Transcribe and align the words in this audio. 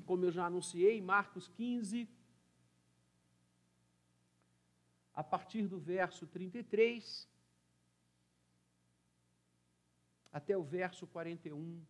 como 0.00 0.24
eu 0.24 0.32
já 0.32 0.46
anunciei, 0.46 1.00
Marcos 1.00 1.48
15, 1.48 2.08
a 5.14 5.22
partir 5.22 5.68
do 5.68 5.78
verso 5.78 6.26
33 6.26 7.28
até 10.32 10.56
o 10.56 10.64
verso 10.64 11.06
41, 11.06 11.80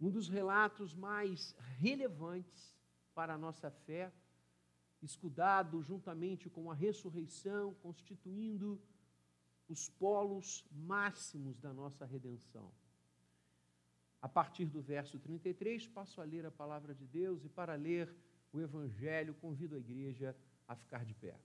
um 0.00 0.10
dos 0.10 0.28
relatos 0.28 0.94
mais 0.94 1.52
relevantes 1.78 2.76
para 3.12 3.34
a 3.34 3.38
nossa 3.38 3.72
fé, 3.72 4.12
escudado 5.02 5.82
juntamente 5.82 6.48
com 6.48 6.70
a 6.70 6.74
ressurreição, 6.74 7.74
constituindo 7.82 8.80
os 9.68 9.88
polos 9.88 10.64
máximos 10.70 11.58
da 11.58 11.72
nossa 11.72 12.04
redenção. 12.04 12.70
A 14.22 14.28
partir 14.28 14.66
do 14.66 14.80
verso 14.80 15.18
33, 15.18 15.88
passo 15.88 16.20
a 16.20 16.24
ler 16.24 16.46
a 16.46 16.50
palavra 16.50 16.94
de 16.94 17.04
Deus 17.04 17.44
e 17.44 17.48
para 17.48 17.74
ler 17.74 18.14
o 18.52 18.60
Evangelho, 18.60 19.34
convido 19.34 19.74
a 19.74 19.78
igreja 19.78 20.36
a 20.68 20.76
ficar 20.76 21.04
de 21.04 21.12
pé. 21.12 21.36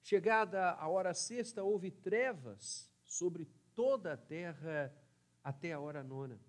Chegada 0.00 0.72
a 0.72 0.88
hora 0.88 1.12
sexta, 1.12 1.62
houve 1.62 1.90
trevas 1.90 2.90
sobre 3.04 3.48
toda 3.74 4.14
a 4.14 4.16
terra 4.16 4.94
até 5.42 5.72
a 5.72 5.80
hora 5.80 6.02
nona. 6.02 6.40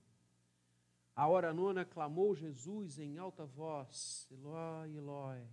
A 1.15 1.27
hora 1.27 1.53
nona 1.53 1.85
clamou 1.85 2.35
Jesus 2.35 2.97
em 2.97 3.17
alta 3.17 3.45
voz: 3.45 4.27
Eloi, 4.31 4.95
Eloi, 4.95 5.47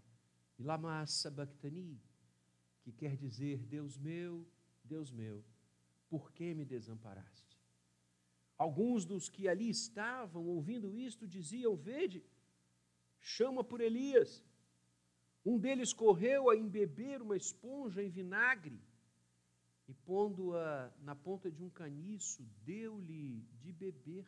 lama 0.59 1.07
sabachthani, 1.07 2.01
que 2.83 2.93
quer 2.93 3.17
dizer: 3.17 3.59
Deus 3.67 3.99
meu, 3.99 4.47
Deus 4.95 5.11
meu, 5.21 5.45
por 6.09 6.33
que 6.33 6.55
me 6.55 6.65
desamparaste? 6.65 7.57
Alguns 8.67 9.05
dos 9.05 9.29
que 9.29 9.47
ali 9.47 9.69
estavam 9.71 10.45
ouvindo 10.57 10.97
isto 11.09 11.25
diziam: 11.37 11.77
Vede, 11.77 12.21
chama 13.21 13.63
por 13.63 13.81
Elias. 13.81 14.31
Um 15.45 15.59
deles 15.65 15.93
correu 15.93 16.51
a 16.51 16.57
embeber 16.57 17.23
uma 17.23 17.37
esponja 17.37 18.03
em 18.03 18.11
vinagre 18.11 18.79
e, 19.87 19.95
pondo-a 19.95 20.93
na 21.09 21.15
ponta 21.15 21.51
de 21.51 21.63
um 21.63 21.71
caniço, 21.71 22.43
deu-lhe 22.65 23.47
de 23.63 23.73
beber, 23.73 24.27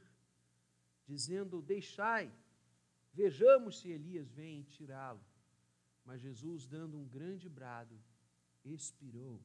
dizendo: 1.07 1.61
Deixai, 1.61 2.33
vejamos 3.13 3.81
se 3.81 3.89
Elias 3.91 4.31
vem 4.31 4.63
tirá-lo. 4.63 5.25
Mas 6.05 6.21
Jesus, 6.21 6.67
dando 6.67 6.97
um 6.97 7.07
grande 7.07 7.49
brado, 7.49 7.97
expirou 8.65 9.43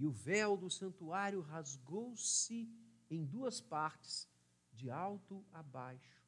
e 0.00 0.06
o 0.06 0.10
véu 0.10 0.56
do 0.56 0.70
santuário 0.70 1.42
rasgou-se 1.42 2.66
em 3.10 3.22
duas 3.22 3.60
partes, 3.60 4.26
de 4.72 4.90
alto 4.90 5.44
a 5.52 5.62
baixo. 5.62 6.24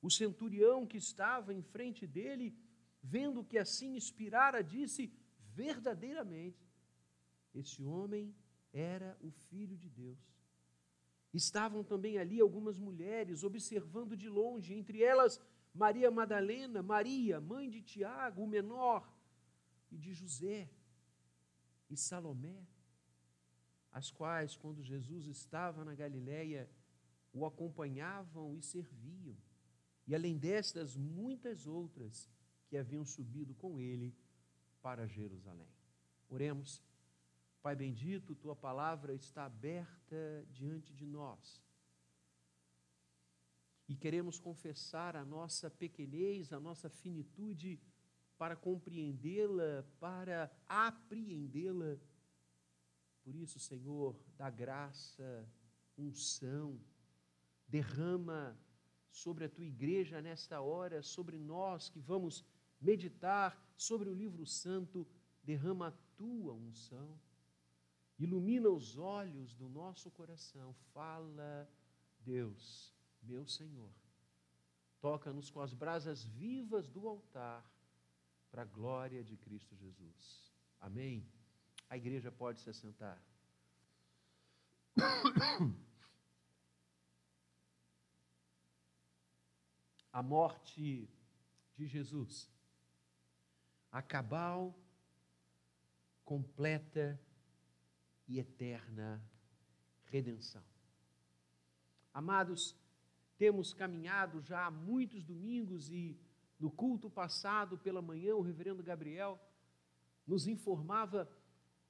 O 0.00 0.10
centurião 0.10 0.86
que 0.86 0.96
estava 0.96 1.52
em 1.52 1.60
frente 1.60 2.06
dele, 2.06 2.56
vendo 3.02 3.44
que 3.44 3.58
assim 3.58 3.96
expirara, 3.96 4.64
disse: 4.64 5.12
Verdadeiramente, 5.54 6.72
esse 7.54 7.82
homem 7.84 8.34
era 8.72 9.14
o 9.20 9.30
filho 9.30 9.76
de 9.76 9.90
Deus. 9.90 10.18
Estavam 11.34 11.84
também 11.84 12.16
ali 12.16 12.40
algumas 12.40 12.78
mulheres 12.78 13.44
observando 13.44 14.16
de 14.16 14.28
longe, 14.30 14.72
entre 14.72 15.02
elas 15.02 15.38
Maria 15.74 16.10
Madalena, 16.10 16.82
Maria, 16.82 17.42
mãe 17.42 17.68
de 17.68 17.82
Tiago, 17.82 18.42
o 18.42 18.48
menor, 18.48 19.06
e 19.90 19.98
de 19.98 20.14
José 20.14 20.70
e 21.90 21.96
Salomé, 21.96 22.64
as 23.92 24.10
quais, 24.10 24.56
quando 24.56 24.82
Jesus 24.82 25.26
estava 25.26 25.84
na 25.84 25.94
Galiléia, 25.94 26.70
o 27.32 27.44
acompanhavam 27.44 28.56
e 28.56 28.62
serviam, 28.62 29.36
e 30.06 30.14
além 30.14 30.38
destas, 30.38 30.96
muitas 30.96 31.66
outras 31.66 32.30
que 32.68 32.76
haviam 32.76 33.04
subido 33.04 33.54
com 33.54 33.80
ele 33.80 34.14
para 34.80 35.06
Jerusalém. 35.06 35.68
Oremos. 36.28 36.82
Pai 37.62 37.76
bendito, 37.76 38.34
tua 38.34 38.56
palavra 38.56 39.12
está 39.12 39.44
aberta 39.44 40.46
diante 40.50 40.94
de 40.94 41.04
nós. 41.04 41.62
E 43.86 43.94
queremos 43.94 44.38
confessar 44.38 45.14
a 45.14 45.24
nossa 45.24 45.68
pequenez, 45.68 46.52
a 46.52 46.60
nossa 46.60 46.88
finitude 46.88 47.78
para 48.40 48.56
compreendê-la, 48.56 49.84
para 50.00 50.50
apreendê-la. 50.66 51.98
Por 53.22 53.36
isso, 53.36 53.60
Senhor, 53.60 54.18
dá 54.38 54.48
graça, 54.48 55.46
unção, 55.94 56.80
derrama 57.68 58.58
sobre 59.10 59.44
a 59.44 59.48
tua 59.50 59.66
igreja 59.66 60.22
nesta 60.22 60.58
hora, 60.62 61.02
sobre 61.02 61.38
nós 61.38 61.90
que 61.90 62.00
vamos 62.00 62.42
meditar 62.80 63.62
sobre 63.76 64.08
o 64.08 64.14
livro 64.14 64.46
santo, 64.46 65.06
derrama 65.44 65.88
a 65.88 65.96
tua 66.16 66.54
unção, 66.54 67.20
ilumina 68.18 68.70
os 68.70 68.96
olhos 68.96 69.54
do 69.54 69.68
nosso 69.68 70.10
coração, 70.10 70.74
fala, 70.94 71.70
Deus, 72.20 72.90
meu 73.22 73.46
Senhor, 73.46 73.92
toca-nos 74.98 75.50
com 75.50 75.60
as 75.60 75.74
brasas 75.74 76.24
vivas 76.24 76.88
do 76.88 77.06
altar 77.06 77.62
para 78.50 78.62
a 78.62 78.64
glória 78.64 79.22
de 79.22 79.36
Cristo 79.36 79.76
Jesus. 79.76 80.52
Amém. 80.80 81.26
A 81.88 81.96
igreja 81.96 82.32
pode 82.32 82.60
se 82.60 82.70
assentar. 82.70 83.22
A 90.12 90.24
morte 90.24 91.08
de 91.76 91.86
Jesus, 91.86 92.50
a 93.92 94.02
cabal, 94.02 94.76
completa 96.24 97.20
e 98.26 98.40
eterna 98.40 99.22
redenção. 100.06 100.64
Amados, 102.12 102.76
temos 103.38 103.72
caminhado 103.72 104.42
já 104.42 104.66
há 104.66 104.70
muitos 104.70 105.22
domingos 105.24 105.88
e 105.90 106.18
no 106.60 106.70
culto 106.70 107.08
passado, 107.08 107.78
pela 107.78 108.02
manhã, 108.02 108.36
o 108.36 108.42
reverendo 108.42 108.82
Gabriel 108.82 109.40
nos 110.26 110.46
informava 110.46 111.28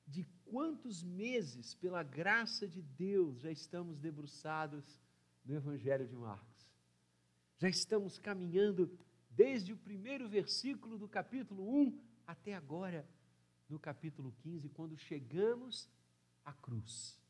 de 0.06 0.25
quantos 0.44 1.03
meses, 1.03 1.75
pela 1.75 2.03
graça 2.03 2.66
de 2.66 2.80
Deus, 2.80 3.41
já 3.41 3.50
estamos 3.50 3.98
debruçados 3.98 4.98
no 5.44 5.54
Evangelho 5.54 6.06
de 6.06 6.16
Marcos. 6.16 6.69
Já 7.59 7.69
estamos 7.69 8.19
caminhando 8.19 8.98
desde 9.28 9.72
o 9.72 9.76
primeiro 9.76 10.28
versículo 10.28 10.98
do 10.98 11.09
capítulo 11.09 11.69
1 11.69 12.00
até 12.26 12.54
agora, 12.54 13.06
no 13.69 13.78
capítulo 13.78 14.32
15, 14.38 14.69
quando 14.70 14.97
chegamos 14.97 15.88
à 16.44 16.53
cruz, 16.53 17.20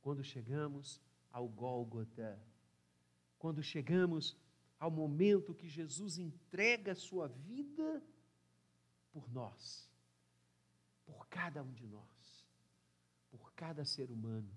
quando 0.00 0.22
chegamos 0.22 1.00
ao 1.32 1.48
Gólgota, 1.48 2.40
quando 3.38 3.62
chegamos 3.62 4.36
ao 4.80 4.90
momento 4.90 5.54
que 5.54 5.68
Jesus 5.68 6.16
entrega 6.16 6.92
a 6.92 6.96
sua 6.96 7.28
vida 7.28 8.02
por 9.12 9.30
nós, 9.30 9.86
por 11.04 11.28
cada 11.28 11.62
um 11.62 11.70
de 11.74 11.86
nós, 11.86 12.48
por 13.30 13.52
cada 13.52 13.84
ser 13.84 14.10
humano, 14.10 14.50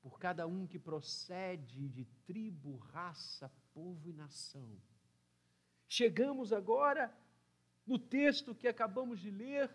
por 0.00 0.18
cada 0.18 0.46
um 0.46 0.66
que 0.66 0.78
procede 0.78 1.86
de 1.90 2.06
tribo, 2.24 2.78
raça, 2.78 3.52
povo 3.74 4.08
e 4.08 4.12
nação. 4.14 4.74
Chegamos 5.86 6.50
agora 6.50 7.14
no 7.86 7.98
texto 7.98 8.54
que 8.54 8.66
acabamos 8.66 9.20
de 9.20 9.30
ler, 9.30 9.70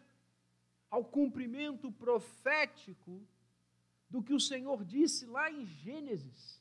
ao 0.89 1.05
cumprimento 1.05 1.91
profético 1.91 3.21
do 4.09 4.23
que 4.23 4.33
o 4.33 4.39
Senhor 4.39 4.83
disse 4.83 5.27
lá 5.27 5.51
em 5.51 5.67
Gênesis, 5.67 6.59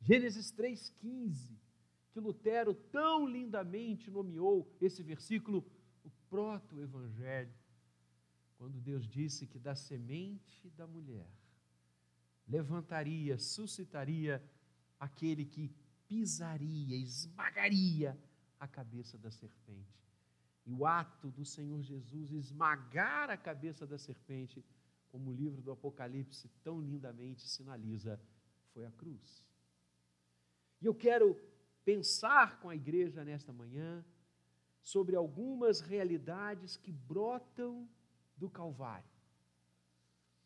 Gênesis 0.00 0.50
3,15 0.50 1.65
que 2.16 2.20
Lutero 2.20 2.72
tão 2.72 3.26
lindamente 3.26 4.10
nomeou 4.10 4.66
esse 4.80 5.02
versículo 5.02 5.62
o 6.02 6.10
proto-evangelho, 6.30 7.52
quando 8.56 8.80
Deus 8.80 9.06
disse 9.06 9.46
que 9.46 9.58
da 9.58 9.74
semente 9.74 10.70
da 10.70 10.86
mulher 10.86 11.28
levantaria, 12.48 13.36
suscitaria 13.36 14.42
aquele 14.98 15.44
que 15.44 15.70
pisaria, 16.08 16.96
esmagaria 16.96 18.18
a 18.58 18.66
cabeça 18.66 19.18
da 19.18 19.30
serpente. 19.30 20.02
E 20.64 20.72
o 20.72 20.86
ato 20.86 21.30
do 21.30 21.44
Senhor 21.44 21.82
Jesus 21.82 22.32
esmagar 22.32 23.28
a 23.28 23.36
cabeça 23.36 23.86
da 23.86 23.98
serpente, 23.98 24.64
como 25.10 25.32
o 25.32 25.34
livro 25.34 25.60
do 25.60 25.70
Apocalipse 25.70 26.48
tão 26.64 26.80
lindamente 26.80 27.46
sinaliza, 27.46 28.18
foi 28.72 28.86
a 28.86 28.90
cruz. 28.92 29.44
E 30.80 30.86
eu 30.86 30.94
quero 30.94 31.38
pensar 31.86 32.58
com 32.58 32.68
a 32.68 32.74
igreja 32.74 33.24
nesta 33.24 33.52
manhã 33.52 34.04
sobre 34.82 35.14
algumas 35.14 35.80
realidades 35.80 36.76
que 36.76 36.90
brotam 36.90 37.88
do 38.36 38.50
Calvário. 38.50 39.08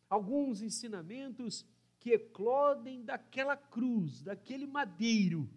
Alguns 0.08 0.60
ensinamentos 0.60 1.66
que 1.98 2.10
eclodem 2.10 3.02
daquela 3.02 3.56
cruz, 3.56 4.22
daquele 4.22 4.66
madeiro, 4.66 5.48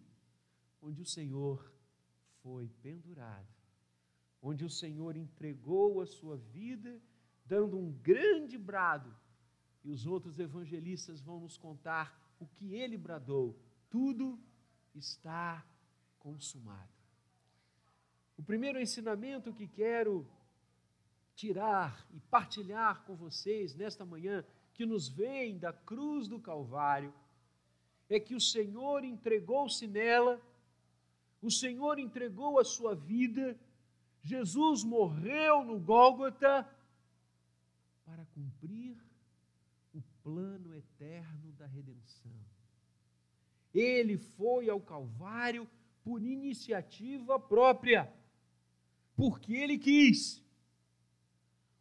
onde 0.81 1.01
o 1.01 1.05
Senhor 1.05 1.69
foi 2.41 2.69
pendurado, 2.81 3.53
onde 4.41 4.63
o 4.63 4.69
Senhor 4.69 5.17
entregou 5.17 5.99
a 5.99 6.05
sua 6.05 6.37
vida, 6.37 7.01
dando 7.45 7.77
um 7.77 7.91
grande 7.91 8.57
brado, 8.57 9.13
e 9.83 9.89
os 9.89 10.05
outros 10.05 10.39
evangelistas 10.39 11.19
vão 11.19 11.41
nos 11.41 11.57
contar 11.57 12.17
o 12.39 12.47
que 12.47 12.73
ele 12.73 12.97
bradou: 12.97 13.59
tudo 13.89 14.39
está 14.95 15.65
consumado. 16.23 16.89
O 18.37 18.41
primeiro 18.41 18.79
ensinamento 18.79 19.53
que 19.53 19.67
quero 19.67 20.25
tirar 21.35 22.07
e 22.13 22.19
partilhar 22.21 23.03
com 23.03 23.15
vocês 23.15 23.75
nesta 23.75 24.05
manhã, 24.05 24.43
que 24.73 24.85
nos 24.85 25.07
vem 25.09 25.57
da 25.59 25.73
cruz 25.73 26.27
do 26.27 26.39
Calvário, 26.39 27.13
é 28.09 28.19
que 28.19 28.33
o 28.33 28.41
Senhor 28.41 29.03
entregou-se 29.03 29.85
nela, 29.87 30.41
o 31.41 31.51
Senhor 31.51 31.99
entregou 31.99 32.59
a 32.59 32.63
sua 32.63 32.95
vida, 32.95 33.57
Jesus 34.23 34.83
morreu 34.83 35.63
no 35.65 35.77
Gólgota 35.79 36.67
para 38.05 38.25
cumprir 38.27 38.97
o 39.93 40.01
plano 40.23 40.73
eterno 40.73 41.51
da 41.53 41.65
redenção. 41.65 42.31
Ele 43.73 44.17
foi 44.17 44.69
ao 44.69 44.79
Calvário 44.79 45.67
por 46.03 46.21
iniciativa 46.21 47.39
própria, 47.39 48.11
porque 49.15 49.53
ele 49.53 49.77
quis. 49.77 50.43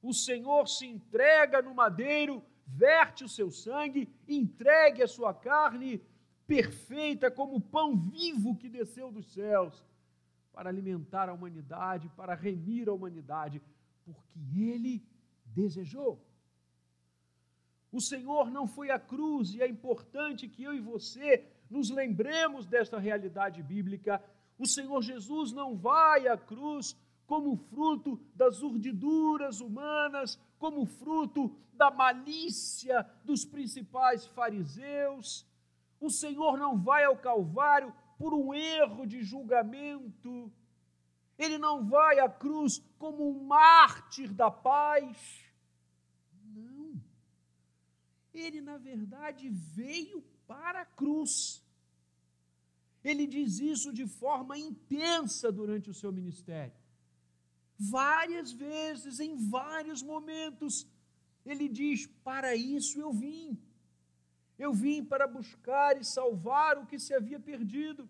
O 0.01 0.13
Senhor 0.13 0.69
se 0.69 0.87
entrega 0.87 1.61
no 1.63 1.75
madeiro, 1.75 2.43
verte 2.67 3.25
o 3.25 3.29
seu 3.29 3.51
sangue, 3.51 4.09
entregue 4.27 5.03
a 5.03 5.09
sua 5.09 5.35
carne 5.35 6.01
perfeita 6.47 7.31
como 7.31 7.61
pão 7.61 7.97
vivo 7.97 8.57
que 8.57 8.69
desceu 8.69 9.11
dos 9.11 9.33
céus 9.33 9.85
para 10.53 10.69
alimentar 10.69 11.29
a 11.29 11.33
humanidade, 11.33 12.11
para 12.11 12.35
remir 12.35 12.89
a 12.89 12.93
humanidade, 12.93 13.63
porque 14.05 14.61
ele 14.61 15.03
desejou. 15.47 16.21
O 17.91 18.01
Senhor 18.01 18.51
não 18.51 18.67
foi 18.67 18.91
à 18.91 18.99
cruz, 18.99 19.55
e 19.55 19.63
é 19.63 19.69
importante 19.69 20.49
que 20.49 20.63
eu 20.63 20.75
e 20.75 20.81
você 20.81 21.47
nos 21.73 21.89
lembremos 21.89 22.67
desta 22.67 22.99
realidade 22.99 23.63
bíblica. 23.63 24.23
O 24.59 24.67
Senhor 24.67 25.01
Jesus 25.01 25.53
não 25.53 25.75
vai 25.75 26.29
à 26.29 26.37
cruz 26.37 26.95
como 27.27 27.57
fruto 27.57 28.21
das 28.35 28.61
urdiduras 28.63 29.61
humanas, 29.61 30.39
como 30.59 30.85
fruto 30.85 31.57
da 31.73 31.91
malícia 31.91 33.09
dos 33.25 33.47
principais 33.47 34.27
fariseus. 34.27 35.47
O 35.99 36.11
Senhor 36.11 36.59
não 36.59 36.79
vai 36.79 37.05
ao 37.05 37.17
Calvário 37.17 37.93
por 38.19 38.35
um 38.35 38.53
erro 38.53 39.07
de 39.07 39.23
julgamento. 39.23 40.53
Ele 41.39 41.57
não 41.57 41.89
vai 41.89 42.19
à 42.19 42.29
cruz 42.29 42.85
como 42.99 43.31
um 43.31 43.45
mártir 43.47 44.31
da 44.31 44.51
paz. 44.51 45.43
Não. 46.45 47.01
Ele, 48.35 48.61
na 48.61 48.77
verdade, 48.77 49.49
veio 49.49 50.23
para 50.53 50.83
a 50.83 50.91
cruz. 51.01 51.35
Ele 53.09 53.27
diz 53.35 53.59
isso 53.73 53.91
de 54.01 54.07
forma 54.07 54.55
intensa 54.69 55.51
durante 55.61 55.89
o 55.93 55.99
seu 56.01 56.13
ministério. 56.19 56.79
Várias 57.79 58.53
vezes, 58.53 59.19
em 59.27 59.35
vários 59.59 60.01
momentos, 60.13 60.87
ele 61.51 61.69
diz: 61.81 62.07
Para 62.29 62.51
isso 62.55 63.01
eu 63.01 63.13
vim. 63.25 63.47
Eu 64.65 64.73
vim 64.83 64.99
para 65.13 65.27
buscar 65.39 65.93
e 66.01 66.05
salvar 66.17 66.73
o 66.79 66.87
que 66.91 66.99
se 67.05 67.13
havia 67.19 67.41
perdido. 67.51 68.09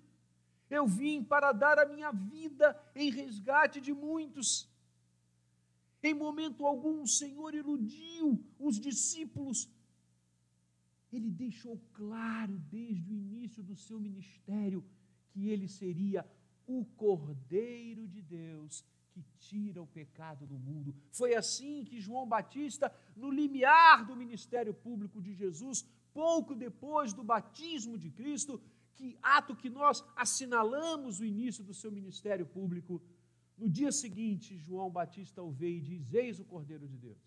Eu 0.79 0.85
vim 0.87 1.23
para 1.33 1.53
dar 1.53 1.79
a 1.79 1.89
minha 1.93 2.11
vida 2.11 2.67
em 2.95 3.09
resgate 3.21 3.81
de 3.81 3.93
muitos. 4.07 4.49
Em 6.03 6.15
momento 6.25 6.67
algum, 6.67 6.97
o 7.03 7.13
Senhor 7.21 7.55
iludiu 7.55 8.27
os 8.59 8.79
discípulos. 8.89 9.59
Ele 11.13 11.31
deixou 11.31 11.79
claro 11.93 12.59
desde 12.71 13.11
o 13.13 13.17
início 13.17 13.63
do 13.63 13.77
seu 13.77 14.01
ministério 14.01 14.85
que 15.31 15.49
ele 15.49 15.69
seria 15.69 16.25
o 16.67 16.85
Cordeiro 16.85 18.07
de 18.09 18.23
Deus 18.23 18.85
que 19.13 19.23
tira 19.39 19.83
o 19.83 19.87
pecado 19.87 20.47
do 20.47 20.59
mundo. 20.59 20.95
Foi 21.11 21.35
assim 21.35 21.85
que 21.85 22.01
João 22.01 22.27
Batista, 22.27 22.93
no 23.15 23.31
limiar 23.31 24.07
do 24.07 24.17
ministério 24.17 24.73
público 24.73 25.21
de 25.21 25.35
Jesus, 25.35 25.85
pouco 26.15 26.55
depois 26.55 27.13
do 27.13 27.23
batismo 27.23 27.99
de 27.99 28.11
Cristo, 28.11 28.61
que 28.95 29.19
ato 29.23 29.55
que 29.55 29.69
nós 29.69 30.03
assinalamos 30.17 31.21
o 31.21 31.25
início 31.25 31.63
do 31.63 31.75
seu 31.75 31.91
ministério 31.91 32.47
público, 32.47 33.03
no 33.57 33.69
dia 33.69 33.93
seguinte, 33.93 34.57
João 34.57 34.91
Batista 34.91 35.43
o 35.43 35.51
vê 35.51 35.71
e 35.77 35.81
diz: 35.81 36.13
Eis 36.13 36.39
o 36.41 36.45
Cordeiro 36.45 36.89
de 36.89 36.97
Deus, 36.97 37.23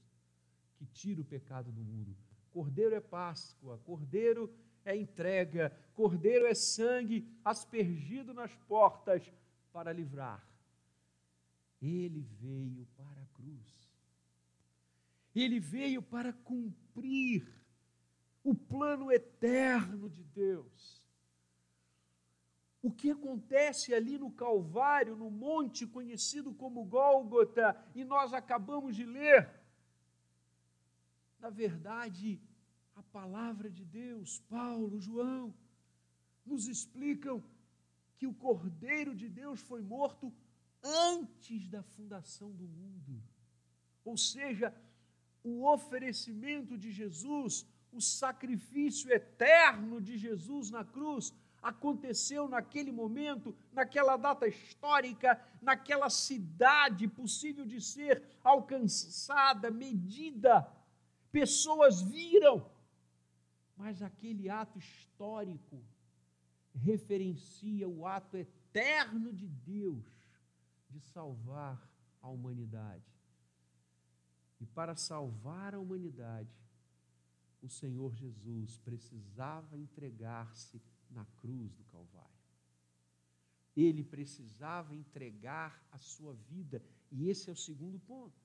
que 0.76 0.86
tira 0.86 1.22
o 1.22 1.26
pecado 1.26 1.72
do 1.72 1.84
mundo. 1.84 2.16
Cordeiro 2.56 2.96
é 2.96 3.02
Páscoa, 3.02 3.78
Cordeiro 3.86 4.44
é 4.84 4.96
entrega, 4.96 5.72
Cordeiro 5.94 6.46
é 6.48 6.56
sangue 6.56 7.28
aspergido 7.44 8.34
nas 8.34 8.56
portas 8.68 9.24
para 9.74 9.92
livrar 9.92 10.56
ele 11.82 12.22
veio 12.40 12.88
para 12.98 13.22
a 13.22 13.26
cruz. 13.34 13.92
Ele 15.36 15.60
veio 15.60 16.02
para 16.02 16.32
cumprir 16.32 17.46
o 18.44 18.56
plano 18.56 19.12
eterno 19.12 20.10
de 20.10 20.24
Deus. 20.24 21.04
O 22.82 22.92
que 22.92 23.10
acontece 23.10 23.94
ali 23.94 24.18
no 24.18 24.32
Calvário, 24.32 25.16
no 25.16 25.30
monte 25.30 25.88
conhecido 25.88 26.54
como 26.54 26.86
Gólgota, 26.86 27.76
e 27.96 28.04
nós 28.04 28.32
acabamos 28.32 28.96
de 28.96 29.04
ler, 29.04 29.50
na 31.46 31.52
verdade, 31.52 32.42
a 32.96 33.04
palavra 33.04 33.70
de 33.70 33.86
Deus, 33.86 34.40
Paulo, 34.50 35.00
João, 35.00 35.54
nos 36.44 36.68
explicam 36.68 37.44
que 38.18 38.26
o 38.26 38.34
Cordeiro 38.34 39.14
de 39.14 39.30
Deus 39.30 39.60
foi 39.62 39.80
morto 39.80 40.34
antes 41.14 41.68
da 41.68 41.84
fundação 41.84 42.52
do 42.52 42.68
mundo. 42.68 43.22
Ou 44.04 44.18
seja, 44.18 44.74
o 45.44 45.68
oferecimento 45.72 46.76
de 46.76 46.92
Jesus, 46.92 47.64
o 47.92 48.02
sacrifício 48.02 49.14
eterno 49.14 50.02
de 50.02 50.18
Jesus 50.18 50.72
na 50.72 50.84
cruz, 50.84 51.32
aconteceu 51.62 52.48
naquele 52.48 52.92
momento, 52.92 53.56
naquela 53.72 54.18
data 54.18 54.48
histórica, 54.48 55.40
naquela 55.62 56.10
cidade 56.10 57.08
possível 57.08 57.66
de 57.68 57.80
ser 57.80 58.24
alcançada, 58.44 59.70
medida. 59.70 60.68
Pessoas 61.36 62.02
viram, 62.02 62.66
mas 63.76 64.02
aquele 64.02 64.50
ato 64.50 64.80
histórico 64.80 65.84
referencia 66.74 67.90
o 67.90 68.08
ato 68.08 68.38
eterno 68.38 69.34
de 69.34 69.46
Deus 69.46 70.06
de 70.90 71.02
salvar 71.02 71.92
a 72.22 72.30
humanidade. 72.30 73.04
E 74.62 74.66
para 74.66 74.96
salvar 74.96 75.76
a 75.76 75.80
humanidade, 75.80 76.56
o 77.62 77.68
Senhor 77.68 78.16
Jesus 78.16 78.78
precisava 78.78 79.78
entregar-se 79.78 80.82
na 81.12 81.26
cruz 81.42 81.76
do 81.76 81.84
Calvário. 81.84 82.30
Ele 83.76 84.06
precisava 84.06 84.96
entregar 84.96 85.86
a 85.92 85.98
sua 85.98 86.34
vida, 86.34 86.82
e 87.12 87.28
esse 87.28 87.50
é 87.50 87.52
o 87.52 87.58
segundo 87.58 88.00
ponto. 88.00 88.45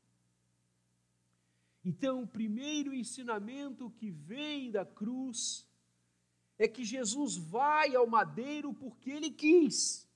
Então, 1.85 2.23
o 2.23 2.27
primeiro 2.27 2.95
ensinamento 2.95 3.91
que 3.91 4.11
vem 4.11 4.71
da 4.71 4.85
cruz 4.85 5.67
é 6.59 6.69
que 6.69 6.85
Jesus 6.85 7.37
vai 7.37 7.95
ao 7.95 8.07
madeiro 8.07 8.75
porque 8.75 9.11
ele 9.11 9.31
quis 9.31 10.11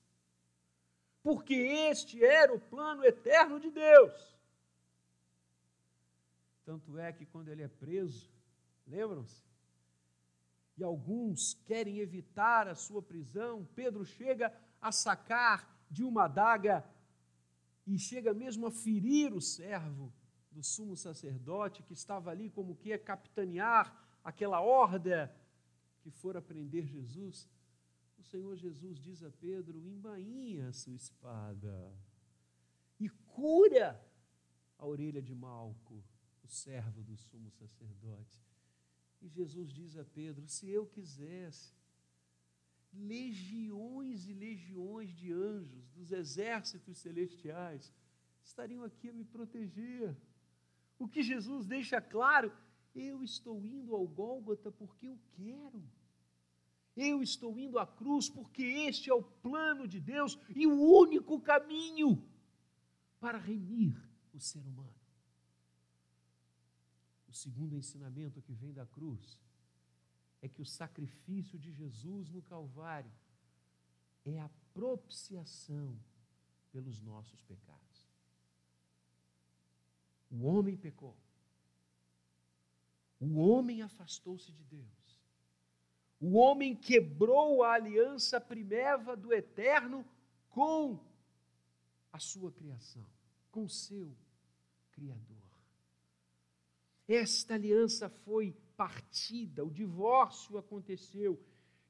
porque 1.25 1.55
este 1.55 2.23
era 2.23 2.53
o 2.53 2.59
plano 2.59 3.03
eterno 3.03 3.59
de 3.59 3.71
Deus. 3.71 4.37
Tanto 6.63 6.99
é 6.99 7.11
que 7.11 7.25
quando 7.25 7.49
ele 7.49 7.63
é 7.63 7.67
preso, 7.67 8.31
lembram-se? 8.85 9.43
E 10.77 10.83
alguns 10.83 11.55
querem 11.65 11.97
evitar 11.97 12.67
a 12.67 12.75
sua 12.75 13.01
prisão, 13.01 13.67
Pedro 13.73 14.05
chega 14.05 14.55
a 14.79 14.91
sacar 14.91 15.67
de 15.89 16.03
uma 16.03 16.25
adaga 16.25 16.87
e 17.87 17.97
chega 17.97 18.31
mesmo 18.31 18.67
a 18.67 18.71
ferir 18.71 19.33
o 19.33 19.41
servo 19.41 20.13
do 20.55 20.63
sumo 20.63 20.95
sacerdote 20.95 21.83
que 21.83 21.93
estava 21.93 22.31
ali 22.31 22.49
como 22.49 22.75
que 22.75 22.93
a 22.93 22.97
capitanear 22.97 23.85
aquela 24.23 24.61
horda 24.61 25.35
que 25.99 26.09
fora 26.09 26.41
prender 26.41 26.85
Jesus. 26.87 27.47
Senhor 28.25 28.55
Jesus 28.55 28.99
diz 28.99 29.21
a 29.23 29.31
Pedro: 29.31 29.77
embainha 29.79 30.69
a 30.69 30.73
sua 30.73 30.95
espada 30.95 31.93
e 32.99 33.07
cura 33.09 34.01
a 34.77 34.85
orelha 34.85 35.21
de 35.21 35.35
Malco, 35.35 36.03
o 36.43 36.47
servo 36.47 37.03
do 37.03 37.15
sumo 37.15 37.51
sacerdote. 37.51 38.39
E 39.21 39.27
Jesus 39.27 39.71
diz 39.71 39.95
a 39.97 40.03
Pedro: 40.03 40.47
se 40.47 40.69
eu 40.69 40.85
quisesse, 40.87 41.73
legiões 42.93 44.27
e 44.27 44.33
legiões 44.33 45.13
de 45.13 45.31
anjos 45.31 45.87
dos 45.89 46.11
exércitos 46.11 46.97
celestiais 46.97 47.93
estariam 48.43 48.83
aqui 48.83 49.09
a 49.09 49.13
me 49.13 49.23
proteger. 49.23 50.15
O 50.97 51.07
que 51.07 51.21
Jesus 51.21 51.65
deixa 51.65 51.99
claro, 52.01 52.51
eu 52.95 53.23
estou 53.23 53.65
indo 53.65 53.95
ao 53.95 54.07
Gólgota 54.07 54.71
porque 54.71 55.07
eu 55.07 55.19
quero. 55.33 55.83
Eu 56.95 57.21
estou 57.21 57.59
indo 57.59 57.77
à 57.77 57.85
cruz 57.85 58.29
porque 58.29 58.63
este 58.63 59.09
é 59.09 59.13
o 59.13 59.21
plano 59.23 59.85
de 59.87 59.99
Deus 59.99 60.39
e 60.55 60.65
o 60.65 60.79
único 60.79 61.41
caminho 61.41 62.25
para 63.19 63.37
remir 63.37 64.01
o 64.33 64.39
ser 64.39 64.65
humano. 64.65 64.95
O 67.27 67.33
segundo 67.33 67.75
ensinamento 67.75 68.41
que 68.41 68.53
vem 68.53 68.71
da 68.71 68.85
cruz 68.85 69.37
é 70.41 70.47
que 70.47 70.61
o 70.61 70.65
sacrifício 70.65 71.59
de 71.59 71.71
Jesus 71.71 72.29
no 72.29 72.41
Calvário 72.41 73.11
é 74.23 74.39
a 74.39 74.49
propiciação 74.73 75.99
pelos 76.71 77.01
nossos 77.01 77.41
pecados. 77.41 77.94
O 80.37 80.47
homem 80.47 80.75
pecou. 80.75 81.15
O 83.19 83.39
homem 83.39 83.81
afastou-se 83.81 84.51
de 84.51 84.63
Deus. 84.65 85.21
O 86.19 86.33
homem 86.37 86.75
quebrou 86.75 87.63
a 87.63 87.73
aliança 87.73 88.41
primeva 88.41 89.15
do 89.15 89.33
eterno 89.33 90.05
com 90.49 90.99
a 92.11 92.19
sua 92.19 92.51
criação, 92.51 93.05
com 93.49 93.67
seu 93.67 94.13
Criador. 94.91 95.35
Esta 97.07 97.53
aliança 97.53 98.09
foi 98.09 98.55
partida, 98.75 99.63
o 99.63 99.69
divórcio 99.69 100.57
aconteceu. 100.57 101.41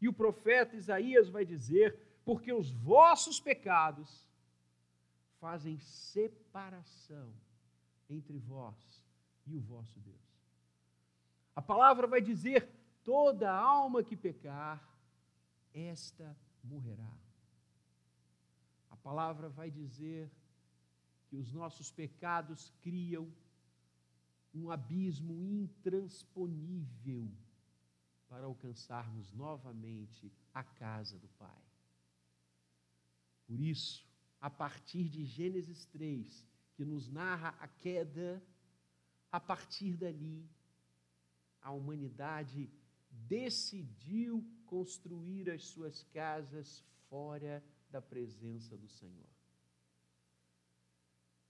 E 0.01 0.07
o 0.07 0.13
profeta 0.13 0.75
Isaías 0.75 1.29
vai 1.29 1.45
dizer: 1.45 2.19
porque 2.23 2.51
os 2.51 2.69
vossos 2.71 3.39
pecados 3.39 4.27
fazem 5.39 5.79
separação 5.79 7.33
entre 8.09 8.38
vós 8.38 9.03
e 9.45 9.55
o 9.55 9.62
vosso 9.62 10.00
Deus. 10.00 10.15
A 11.55 11.62
palavra 11.62 12.07
vai 12.07 12.21
dizer: 12.21 12.67
toda 13.03 13.51
alma 13.51 14.03
que 14.03 14.15
pecar, 14.15 14.83
esta 15.74 16.35
morrerá. 16.63 17.12
A 18.89 18.97
palavra 18.97 19.50
vai 19.50 19.69
dizer 19.69 20.31
que 21.27 21.35
os 21.35 21.51
nossos 21.51 21.91
pecados 21.91 22.71
criam 22.81 23.31
um 24.53 24.71
abismo 24.71 25.41
intransponível 25.41 27.29
para 28.27 28.45
alcançarmos 28.45 29.31
novamente 29.33 30.31
a 30.53 30.63
casa 30.63 31.19
do 31.19 31.27
Pai. 31.29 31.62
Por 33.45 33.59
isso, 33.59 34.07
a 34.41 34.50
partir 34.50 35.09
de 35.09 35.25
Gênesis 35.25 35.85
3, 35.85 36.47
que 36.75 36.86
nos 36.86 37.10
narra 37.10 37.50
a 37.60 37.67
queda, 37.67 38.41
a 39.32 39.39
partir 39.39 39.96
dali, 39.98 40.48
a 41.62 41.72
humanidade 41.72 42.70
decidiu 43.10 44.46
construir 44.65 45.50
as 45.50 45.63
suas 45.65 46.03
casas 46.03 46.84
fora 47.10 47.63
da 47.89 48.01
presença 48.01 48.77
do 48.77 48.88
Senhor. 48.88 49.29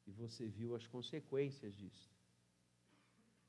E 0.08 0.12
você 0.12 0.48
viu 0.48 0.76
as 0.76 0.86
consequências 0.86 1.74
disso 1.76 2.16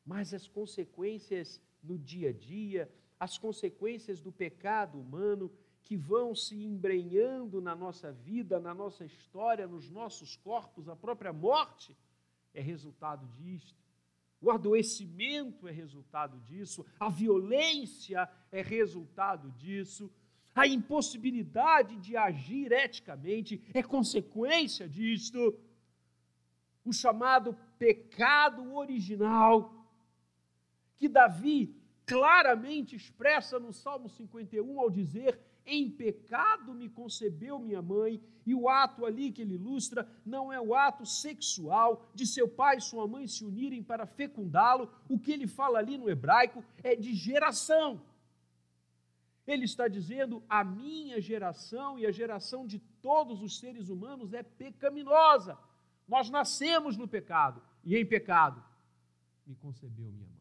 mas 0.06 0.32
as 0.32 0.46
consequências 0.46 1.60
no 1.82 1.98
dia 1.98 2.30
a 2.30 2.32
dia, 2.32 2.88
as 3.18 3.36
consequências 3.36 4.20
do 4.20 4.30
pecado 4.30 5.00
humano 5.00 5.50
que 5.86 5.96
vão 5.96 6.34
se 6.34 6.56
embrenhando 6.64 7.60
na 7.60 7.72
nossa 7.72 8.10
vida, 8.10 8.58
na 8.58 8.74
nossa 8.74 9.04
história, 9.04 9.68
nos 9.68 9.88
nossos 9.88 10.34
corpos, 10.34 10.88
a 10.88 10.96
própria 10.96 11.32
morte 11.32 11.96
é 12.52 12.60
resultado 12.60 13.24
disto. 13.28 13.80
O 14.40 14.50
adoecimento 14.50 15.68
é 15.68 15.70
resultado 15.70 16.40
disso, 16.40 16.84
a 16.98 17.08
violência 17.08 18.28
é 18.50 18.62
resultado 18.62 19.48
disso, 19.52 20.12
a 20.52 20.66
impossibilidade 20.66 21.96
de 21.98 22.16
agir 22.16 22.72
eticamente 22.72 23.62
é 23.72 23.80
consequência 23.80 24.88
disto. 24.88 25.56
O 26.84 26.92
chamado 26.92 27.56
pecado 27.78 28.74
original 28.74 29.86
que 30.96 31.08
Davi 31.08 31.80
claramente 32.04 32.96
expressa 32.96 33.60
no 33.60 33.72
Salmo 33.72 34.08
51 34.08 34.80
ao 34.80 34.90
dizer: 34.90 35.38
Em 35.66 35.90
pecado 35.90 36.72
me 36.72 36.88
concebeu 36.88 37.58
minha 37.58 37.82
mãe, 37.82 38.22
e 38.46 38.54
o 38.54 38.68
ato 38.68 39.04
ali 39.04 39.32
que 39.32 39.42
ele 39.42 39.54
ilustra 39.54 40.08
não 40.24 40.52
é 40.52 40.60
o 40.60 40.74
ato 40.74 41.04
sexual 41.04 42.08
de 42.14 42.24
seu 42.24 42.48
pai 42.48 42.76
e 42.76 42.80
sua 42.80 43.08
mãe 43.08 43.26
se 43.26 43.44
unirem 43.44 43.82
para 43.82 44.06
fecundá-lo, 44.06 44.88
o 45.08 45.18
que 45.18 45.32
ele 45.32 45.48
fala 45.48 45.80
ali 45.80 45.98
no 45.98 46.08
hebraico 46.08 46.64
é 46.84 46.94
de 46.94 47.12
geração. 47.14 48.00
Ele 49.44 49.64
está 49.64 49.88
dizendo: 49.88 50.40
a 50.48 50.62
minha 50.62 51.20
geração 51.20 51.98
e 51.98 52.06
a 52.06 52.12
geração 52.12 52.64
de 52.64 52.78
todos 52.78 53.42
os 53.42 53.58
seres 53.58 53.88
humanos 53.88 54.32
é 54.32 54.44
pecaminosa. 54.44 55.58
Nós 56.06 56.30
nascemos 56.30 56.96
no 56.96 57.08
pecado, 57.08 57.60
e 57.84 57.96
em 57.96 58.06
pecado 58.06 58.62
me 59.44 59.56
concebeu 59.56 60.12
minha 60.12 60.26
mãe 60.26 60.35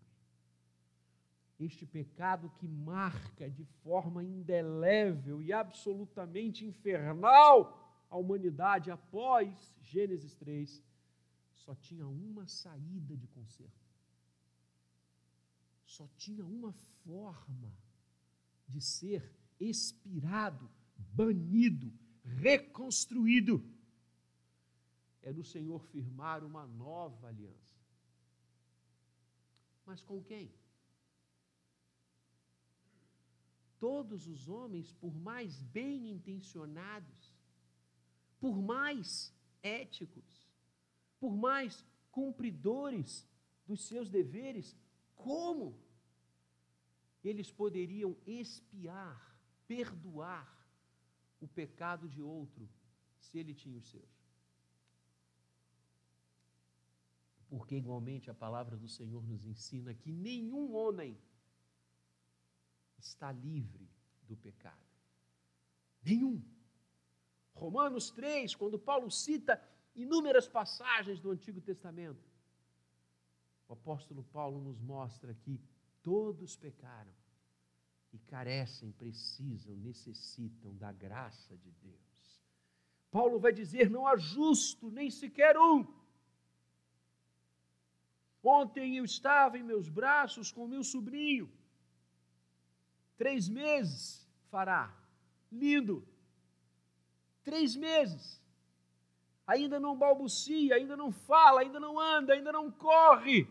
este 1.59 1.85
pecado 1.85 2.49
que 2.57 2.67
marca 2.67 3.49
de 3.49 3.63
forma 3.83 4.23
indelével 4.23 5.41
e 5.41 5.53
absolutamente 5.53 6.65
infernal 6.65 7.81
a 8.09 8.17
humanidade 8.17 8.91
após 8.91 9.75
Gênesis 9.81 10.35
3, 10.35 10.83
só 11.53 11.73
tinha 11.75 12.07
uma 12.07 12.47
saída 12.47 13.15
de 13.15 13.27
conserto. 13.27 13.85
Só 15.85 16.07
tinha 16.17 16.45
uma 16.45 16.73
forma 17.03 17.71
de 18.67 18.81
ser 18.81 19.31
expirado, 19.59 20.69
banido, 20.97 21.91
reconstruído. 22.23 23.63
É 25.21 25.31
do 25.31 25.43
Senhor 25.43 25.83
firmar 25.85 26.43
uma 26.43 26.67
nova 26.67 27.27
aliança. 27.27 27.65
Mas 29.85 30.01
com 30.01 30.21
quem? 30.23 30.53
Todos 33.79 34.27
os 34.27 34.47
homens, 34.47 34.91
por 34.93 35.13
mais 35.15 35.61
bem 35.61 36.11
intencionados, 36.11 37.35
por 38.39 38.61
mais 38.61 39.33
éticos, 39.61 40.47
por 41.19 41.35
mais 41.35 41.83
cumpridores 42.11 43.27
dos 43.65 43.85
seus 43.87 44.09
deveres, 44.09 44.75
como 45.15 45.77
eles 47.23 47.51
poderiam 47.51 48.15
espiar, 48.25 49.39
perdoar 49.67 50.55
o 51.41 51.47
pecado 51.47 52.07
de 52.07 52.21
outro 52.21 52.69
se 53.17 53.37
ele 53.39 53.53
tinha 53.53 53.77
os 53.77 53.89
seus? 53.89 54.25
Porque, 57.47 57.75
igualmente, 57.75 58.29
a 58.29 58.33
palavra 58.33 58.75
do 58.75 58.87
Senhor 58.87 59.25
nos 59.25 59.45
ensina 59.45 59.93
que 59.93 60.11
nenhum 60.11 60.73
homem 60.73 61.17
está 63.05 63.31
livre 63.31 63.89
do 64.27 64.35
pecado. 64.35 64.85
Nenhum. 66.03 66.41
Romanos 67.53 68.11
3, 68.11 68.53
quando 68.55 68.77
Paulo 68.77 69.09
cita 69.09 69.61
inúmeras 69.95 70.47
passagens 70.47 71.19
do 71.19 71.31
Antigo 71.31 71.61
Testamento, 71.61 72.23
o 73.67 73.73
apóstolo 73.73 74.23
Paulo 74.23 74.61
nos 74.61 74.79
mostra 74.81 75.33
que 75.33 75.59
todos 76.03 76.55
pecaram 76.55 77.13
e 78.11 78.19
carecem, 78.19 78.91
precisam, 78.91 79.75
necessitam 79.77 80.75
da 80.75 80.91
graça 80.91 81.57
de 81.57 81.71
Deus. 81.71 82.43
Paulo 83.09 83.39
vai 83.39 83.53
dizer: 83.53 83.89
não 83.89 84.05
há 84.05 84.17
justo, 84.17 84.91
nem 84.91 85.09
sequer 85.09 85.57
um. 85.57 85.85
Ontem 88.43 88.97
eu 88.97 89.05
estava 89.05 89.57
em 89.57 89.63
meus 89.63 89.89
braços 89.89 90.51
com 90.51 90.67
meu 90.67 90.83
sobrinho 90.83 91.49
Três 93.17 93.47
meses 93.47 94.27
fará. 94.49 94.93
Lindo. 95.51 96.05
Três 97.43 97.75
meses. 97.75 98.41
Ainda 99.47 99.79
não 99.79 99.97
balbucia, 99.97 100.75
ainda 100.75 100.97
não 100.97 101.11
fala, 101.11 101.61
ainda 101.61 101.79
não 101.79 101.99
anda, 101.99 102.33
ainda 102.33 102.51
não 102.51 102.71
corre. 102.71 103.47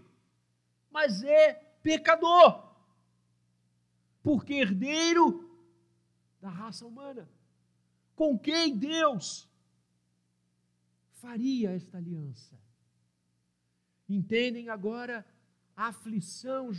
Mas 0.90 1.22
é 1.22 1.54
pecador. 1.82 2.74
Porque 4.22 4.54
herdeiro 4.54 5.48
da 6.40 6.48
raça 6.48 6.84
humana. 6.86 7.28
Com 8.16 8.38
quem 8.38 8.76
Deus 8.76 9.48
faria 11.12 11.70
esta 11.70 11.98
aliança? 11.98 12.58
Entendem 14.08 14.68
agora 14.68 15.24
a 15.76 15.88
aflição 15.88 16.72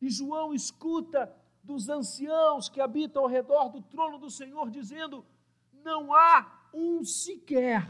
E 0.00 0.08
João 0.08 0.54
escuta 0.54 1.34
dos 1.62 1.88
anciãos 1.88 2.68
que 2.68 2.80
habitam 2.80 3.22
ao 3.22 3.28
redor 3.28 3.68
do 3.68 3.82
trono 3.82 4.18
do 4.18 4.30
Senhor, 4.30 4.70
dizendo: 4.70 5.24
Não 5.72 6.14
há 6.14 6.68
um 6.72 7.04
sequer 7.04 7.88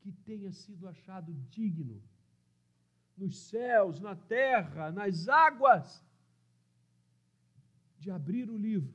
que 0.00 0.12
tenha 0.12 0.52
sido 0.52 0.88
achado 0.88 1.32
digno 1.50 2.02
nos 3.16 3.38
céus, 3.38 4.00
na 4.00 4.16
terra, 4.16 4.90
nas 4.90 5.28
águas, 5.28 6.04
de 7.98 8.10
abrir 8.10 8.50
o 8.50 8.56
livro 8.56 8.92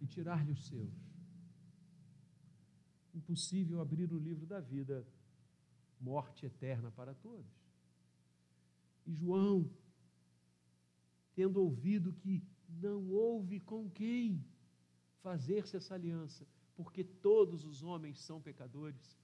e 0.00 0.06
tirar-lhe 0.06 0.52
os 0.52 0.66
seus. 0.66 0.94
Impossível 3.14 3.80
abrir 3.80 4.12
o 4.12 4.18
livro 4.18 4.46
da 4.46 4.60
vida, 4.60 5.06
morte 6.00 6.46
eterna 6.46 6.90
para 6.90 7.14
todos. 7.14 7.65
E 9.06 9.14
João, 9.14 9.70
tendo 11.34 11.62
ouvido 11.62 12.12
que 12.12 12.42
não 12.68 13.08
houve 13.10 13.60
com 13.60 13.88
quem 13.90 14.44
fazer-se 15.22 15.76
essa 15.76 15.94
aliança, 15.94 16.46
porque 16.74 17.04
todos 17.04 17.64
os 17.64 17.82
homens 17.82 18.20
são 18.20 18.40
pecadores. 18.40 19.18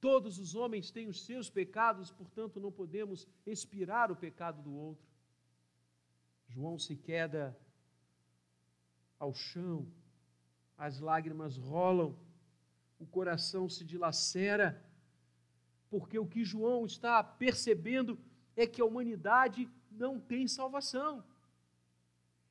Todos 0.00 0.38
os 0.38 0.54
homens 0.54 0.90
têm 0.90 1.08
os 1.08 1.24
seus 1.24 1.50
pecados, 1.50 2.10
portanto 2.12 2.60
não 2.60 2.70
podemos 2.70 3.26
expirar 3.44 4.12
o 4.12 4.16
pecado 4.16 4.62
do 4.62 4.72
outro. 4.72 5.06
João 6.46 6.78
se 6.78 6.96
queda 6.96 7.58
ao 9.18 9.34
chão, 9.34 9.86
as 10.76 11.00
lágrimas 11.00 11.56
rolam, 11.56 12.16
o 12.98 13.06
coração 13.06 13.68
se 13.68 13.84
dilacera, 13.84 14.84
porque 15.90 16.18
o 16.18 16.26
que 16.26 16.44
João 16.44 16.86
está 16.86 17.22
percebendo 17.22 18.18
é 18.58 18.66
que 18.66 18.82
a 18.82 18.84
humanidade 18.84 19.70
não 19.88 20.18
tem 20.18 20.48
salvação. 20.48 21.24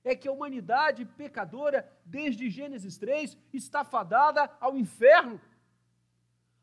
É 0.06 0.16
que 0.16 0.28
a 0.28 0.32
humanidade 0.32 1.04
pecadora, 1.04 1.80
desde 2.06 2.50
Gênesis 2.50 2.98
3, 2.98 3.38
está 3.54 3.84
fadada 3.84 4.50
ao 4.62 4.78
inferno, 4.78 5.40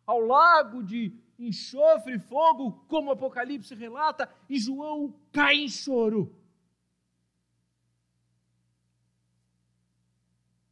ao 0.06 0.20
lago 0.20 0.82
de 0.82 1.12
enxofre 1.38 2.14
e 2.14 2.18
fogo, 2.18 2.72
como 2.88 3.10
o 3.10 3.12
Apocalipse 3.12 3.74
relata, 3.74 4.32
e 4.48 4.58
João 4.58 5.14
cai 5.30 5.56
em 5.56 5.68
choro. 5.68 6.34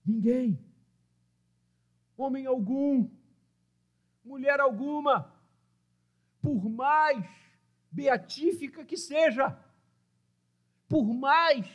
Ninguém, 0.02 0.58
homem 2.16 2.46
algum, 2.46 3.10
mulher 4.24 4.60
alguma, 4.60 5.30
por 6.40 6.70
mais 6.70 7.41
beatífica 7.92 8.84
que 8.84 8.96
seja, 8.96 9.56
por 10.88 11.04
mais 11.04 11.66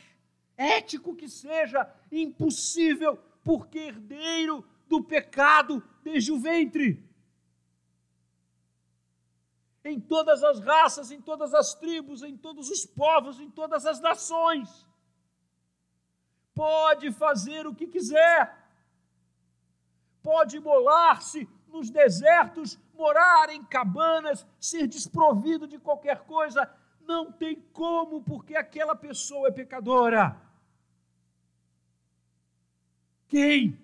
ético 0.56 1.14
que 1.14 1.28
seja, 1.28 1.90
impossível, 2.10 3.16
porque 3.44 3.78
herdeiro 3.78 4.64
do 4.88 5.02
pecado 5.02 5.82
desde 6.02 6.32
o 6.32 6.40
ventre. 6.40 7.02
Em 9.84 9.98
todas 10.00 10.42
as 10.42 10.60
raças, 10.60 11.10
em 11.10 11.20
todas 11.20 11.54
as 11.54 11.74
tribos, 11.74 12.22
em 12.22 12.36
todos 12.36 12.68
os 12.68 12.84
povos, 12.84 13.40
em 13.40 13.50
todas 13.50 13.86
as 13.86 14.00
nações 14.00 14.86
pode 16.58 17.12
fazer 17.12 17.68
o 17.68 17.74
que 17.74 17.86
quiser, 17.86 18.68
pode 20.20 20.58
molar-se 20.58 21.48
nos 21.68 21.90
desertos, 21.90 22.78
morar 22.94 23.50
em 23.50 23.64
cabanas, 23.64 24.46
ser 24.60 24.86
desprovido 24.86 25.66
de 25.66 25.78
qualquer 25.78 26.24
coisa, 26.24 26.70
não 27.00 27.32
tem 27.32 27.56
como, 27.72 28.22
porque 28.22 28.54
aquela 28.54 28.94
pessoa 28.94 29.48
é 29.48 29.52
pecadora. 29.52 30.40
Quem? 33.26 33.78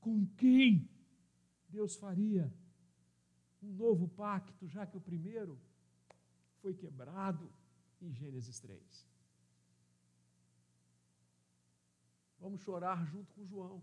Com 0.00 0.26
quem 0.36 0.88
Deus 1.68 1.96
faria 1.96 2.52
um 3.62 3.72
novo 3.72 4.08
pacto, 4.08 4.66
já 4.68 4.86
que 4.86 4.96
o 4.96 5.00
primeiro 5.00 5.58
foi 6.60 6.74
quebrado 6.74 7.50
em 8.00 8.12
Gênesis 8.12 8.60
3? 8.60 9.06
Vamos 12.38 12.60
chorar 12.60 13.04
junto 13.06 13.32
com 13.32 13.46
João. 13.46 13.82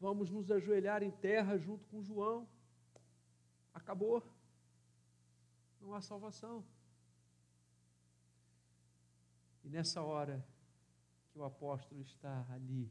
Vamos 0.00 0.30
nos 0.30 0.50
ajoelhar 0.50 1.02
em 1.02 1.10
terra 1.10 1.58
junto 1.58 1.86
com 1.86 2.02
João. 2.02 2.48
Acabou. 3.74 4.22
Não 5.80 5.94
há 5.94 6.00
salvação. 6.00 6.64
E 9.64 9.68
nessa 9.68 10.02
hora 10.02 10.44
que 11.30 11.38
o 11.38 11.44
apóstolo 11.44 12.00
está 12.02 12.46
ali, 12.50 12.90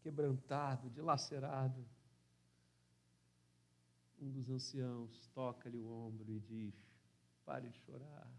quebrantado, 0.00 0.90
dilacerado, 0.90 1.86
um 4.20 4.30
dos 4.30 4.50
anciãos 4.50 5.26
toca-lhe 5.28 5.78
o 5.78 5.90
ombro 5.90 6.30
e 6.30 6.40
diz: 6.40 6.74
Pare 7.44 7.68
de 7.68 7.78
chorar, 7.80 8.30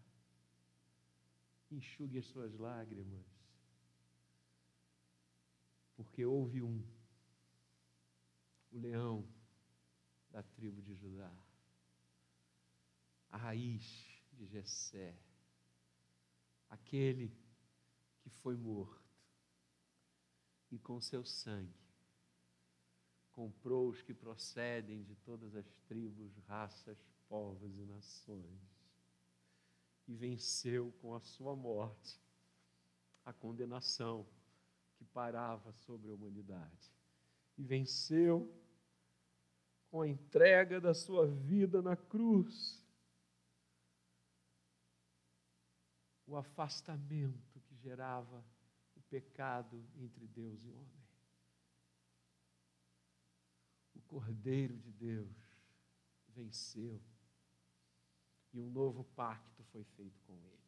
enxugue 1.71 2.19
as 2.19 2.25
suas 2.25 2.53
lágrimas 2.55 3.33
porque 5.95 6.25
houve 6.25 6.61
um, 6.61 6.83
o 8.73 8.79
leão 8.79 9.27
da 10.29 10.41
tribo 10.41 10.81
de 10.81 10.95
Judá, 10.95 11.31
a 13.29 13.37
raiz 13.37 14.21
de 14.33 14.45
Jessé, 14.47 15.15
aquele 16.69 17.31
que 18.21 18.29
foi 18.29 18.57
morto 18.57 19.01
e 20.71 20.79
com 20.79 20.99
seu 20.99 21.23
sangue 21.23 21.83
comprou 23.31 23.89
os 23.89 24.01
que 24.01 24.13
procedem 24.13 25.03
de 25.03 25.15
todas 25.15 25.55
as 25.55 25.67
tribos, 25.87 26.37
raças, 26.47 26.97
povos 27.27 27.77
e 27.77 27.83
nações 27.83 28.73
e 30.07 30.15
venceu 30.15 30.91
com 31.01 31.15
a 31.15 31.19
sua 31.19 31.55
morte 31.55 32.21
a 33.25 33.33
condenação 33.33 34.27
que 34.95 35.05
parava 35.05 35.71
sobre 35.73 36.11
a 36.11 36.13
humanidade. 36.13 36.91
E 37.57 37.63
venceu 37.63 38.53
com 39.93 40.01
a 40.01 40.07
entrega 40.07 40.81
da 40.81 40.91
sua 40.91 41.27
vida 41.27 41.79
na 41.79 41.95
cruz. 41.95 42.83
O 46.25 46.35
afastamento 46.35 47.59
que 47.59 47.75
gerava 47.75 48.43
o 48.95 49.01
pecado 49.01 49.85
entre 49.95 50.25
Deus 50.25 50.65
e 50.65 50.71
homem. 50.71 51.07
O 53.93 54.01
Cordeiro 54.01 54.75
de 54.79 54.91
Deus 54.93 55.37
venceu 56.29 56.99
e 58.51 58.59
um 58.59 58.71
novo 58.71 59.03
pacto 59.15 59.63
foi 59.65 59.83
feito 59.83 60.19
com 60.23 60.33
ele. 60.33 60.63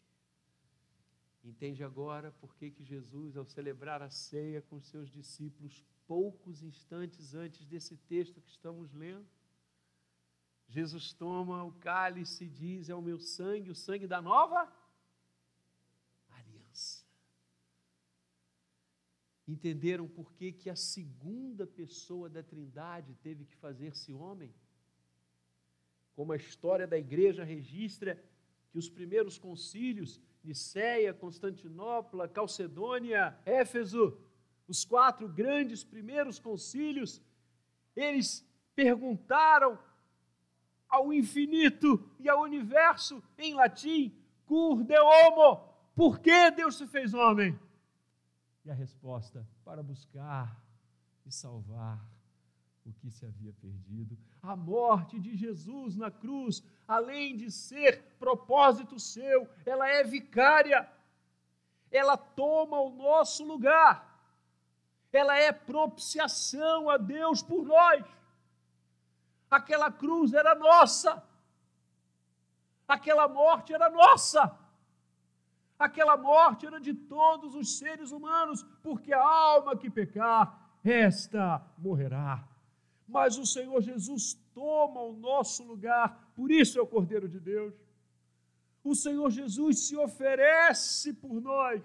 Entende 1.44 1.84
agora 1.84 2.32
por 2.34 2.56
que, 2.56 2.70
que 2.70 2.84
Jesus, 2.84 3.36
ao 3.36 3.46
celebrar 3.48 4.04
a 4.04 4.10
ceia 4.12 4.62
com 4.62 4.80
seus 4.80 5.10
discípulos, 5.10 5.84
poucos 6.08 6.64
instantes 6.64 7.34
antes 7.34 7.66
desse 7.66 7.98
texto 7.98 8.42
que 8.42 8.50
estamos 8.50 8.94
lendo, 8.94 9.28
Jesus 10.68 11.14
toma 11.14 11.64
o 11.64 11.72
cálice 11.74 12.46
e 12.46 12.50
diz: 12.50 12.90
É 12.90 12.96
o 12.96 13.02
meu 13.02 13.20
sangue, 13.20 13.72
o 13.72 13.76
sangue 13.76 14.08
da 14.08 14.22
nova 14.22 14.72
aliança. 16.30 17.06
Entenderam 19.48 20.08
por 20.08 20.34
que, 20.34 20.52
que 20.52 20.70
a 20.70 20.76
segunda 20.76 21.68
pessoa 21.68 22.30
da 22.30 22.42
Trindade 22.42 23.14
teve 23.22 23.46
que 23.46 23.56
fazer-se 23.56 24.12
homem? 24.12 24.54
Como 26.16 26.32
a 26.32 26.38
história 26.38 26.88
da 26.88 26.98
igreja 26.98 27.44
registra 27.44 28.24
que 28.72 28.78
os 28.78 28.90
primeiros 28.90 29.38
concílios 29.38 30.20
Niceia, 30.44 31.14
Constantinopla, 31.14 32.28
Calcedônia, 32.28 33.38
Éfeso, 33.46 34.18
os 34.68 34.84
quatro 34.84 35.28
grandes 35.28 35.84
primeiros 35.84 36.40
concílios, 36.40 37.22
eles 37.96 38.46
perguntaram 38.76 39.80
ao 40.90 41.14
infinito 41.14 42.12
e 42.20 42.30
ao 42.30 42.42
universo 42.42 43.24
em 43.38 43.54
latim, 43.54 44.16
cur 44.46 44.84
de 44.84 44.98
homo, 45.00 45.76
por 45.96 46.20
que 46.20 46.52
Deus 46.52 46.78
se 46.78 46.88
fez 46.88 47.14
homem? 47.14 47.58
E 48.64 48.72
a 48.72 48.74
resposta, 48.74 49.48
para 49.64 49.82
buscar 49.82 50.60
e 51.26 51.32
salvar 51.32 52.04
o 52.86 52.94
que 52.94 53.10
se 53.10 53.26
havia 53.26 53.54
perdido. 53.54 54.18
A 54.42 54.56
morte 54.56 55.20
de 55.20 55.36
Jesus 55.36 55.96
na 55.96 56.12
cruz, 56.12 56.64
além 56.88 57.36
de 57.36 57.52
ser 57.52 58.04
propósito 58.20 59.00
seu, 59.00 59.50
ela 59.66 59.88
é 59.90 60.04
vicária. 60.04 60.88
Ela 61.90 62.16
toma 62.16 62.80
o 62.80 62.92
nosso 62.92 63.44
lugar. 63.44 64.15
Ela 65.16 65.38
é 65.38 65.52
propiciação 65.52 66.90
a 66.90 66.98
Deus 66.98 67.42
por 67.42 67.66
nós. 67.66 68.04
Aquela 69.50 69.90
cruz 69.92 70.34
era 70.34 70.54
nossa. 70.56 71.24
Aquela 72.88 73.28
morte 73.28 73.74
era 73.74 73.90
nossa. 73.90 74.44
Aquela 75.78 76.16
morte 76.18 76.66
era 76.66 76.80
de 76.80 76.94
todos 76.94 77.56
os 77.56 77.78
seres 77.78 78.12
humanos, 78.12 78.64
porque 78.82 79.14
a 79.14 79.22
alma 79.24 79.78
que 79.78 79.90
pecar, 79.90 80.44
esta 80.84 81.62
morrerá. 81.78 82.44
Mas 83.08 83.38
o 83.38 83.46
Senhor 83.46 83.82
Jesus 83.82 84.34
toma 84.54 85.02
o 85.02 85.14
nosso 85.14 85.64
lugar, 85.64 86.32
por 86.36 86.50
isso 86.52 86.80
é 86.80 86.82
o 86.82 86.88
Cordeiro 86.88 87.28
de 87.28 87.40
Deus. 87.40 87.74
O 88.84 88.96
Senhor 88.96 89.30
Jesus 89.30 89.88
se 89.88 89.96
oferece 89.98 91.14
por 91.14 91.42
nós, 91.42 91.82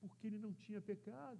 porque 0.00 0.26
ele 0.26 0.38
não 0.38 0.52
tinha 0.54 0.80
pecado. 0.80 1.38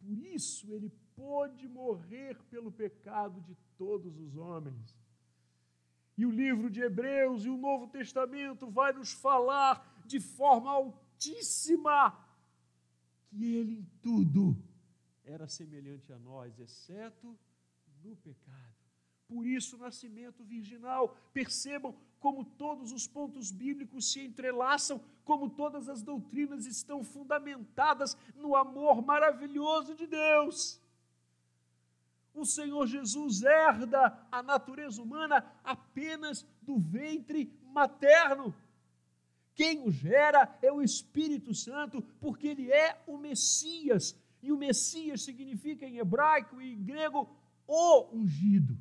Por 0.00 0.18
isso 0.18 0.72
ele 0.74 0.90
pôde 1.14 1.68
morrer 1.68 2.36
pelo 2.50 2.72
pecado 2.72 3.40
de 3.42 3.54
todos 3.76 4.18
os 4.18 4.36
homens. 4.36 4.98
E 6.16 6.26
o 6.26 6.30
livro 6.30 6.68
de 6.68 6.80
Hebreus 6.80 7.44
e 7.44 7.48
o 7.48 7.56
Novo 7.56 7.88
Testamento 7.88 8.70
vai 8.70 8.92
nos 8.92 9.12
falar 9.12 10.02
de 10.06 10.18
forma 10.18 10.70
altíssima 10.70 12.18
que 13.28 13.54
ele 13.54 13.74
em 13.78 13.84
tudo 14.02 14.56
era 15.24 15.46
semelhante 15.46 16.12
a 16.12 16.18
nós, 16.18 16.58
exceto 16.58 17.38
no 18.02 18.16
pecado. 18.16 18.69
Por 19.30 19.46
isso, 19.46 19.76
o 19.76 19.78
nascimento 19.78 20.42
virginal, 20.42 21.16
percebam 21.32 21.94
como 22.18 22.44
todos 22.44 22.90
os 22.90 23.06
pontos 23.06 23.52
bíblicos 23.52 24.12
se 24.12 24.20
entrelaçam, 24.20 25.00
como 25.24 25.48
todas 25.48 25.88
as 25.88 26.02
doutrinas 26.02 26.66
estão 26.66 27.04
fundamentadas 27.04 28.16
no 28.34 28.56
amor 28.56 29.00
maravilhoso 29.06 29.94
de 29.94 30.08
Deus. 30.08 30.80
O 32.34 32.44
Senhor 32.44 32.88
Jesus 32.88 33.42
herda 33.44 34.18
a 34.32 34.42
natureza 34.42 35.00
humana 35.00 35.46
apenas 35.62 36.44
do 36.60 36.76
ventre 36.76 37.52
materno. 37.72 38.52
Quem 39.54 39.86
o 39.86 39.92
gera 39.92 40.58
é 40.60 40.72
o 40.72 40.82
Espírito 40.82 41.54
Santo, 41.54 42.02
porque 42.20 42.48
ele 42.48 42.72
é 42.72 43.00
o 43.06 43.16
Messias. 43.16 44.16
E 44.42 44.50
o 44.50 44.58
Messias 44.58 45.22
significa 45.22 45.86
em 45.86 45.98
hebraico 45.98 46.60
e 46.60 46.72
em 46.72 46.82
grego 46.82 47.28
o 47.66 48.08
ungido. 48.12 48.76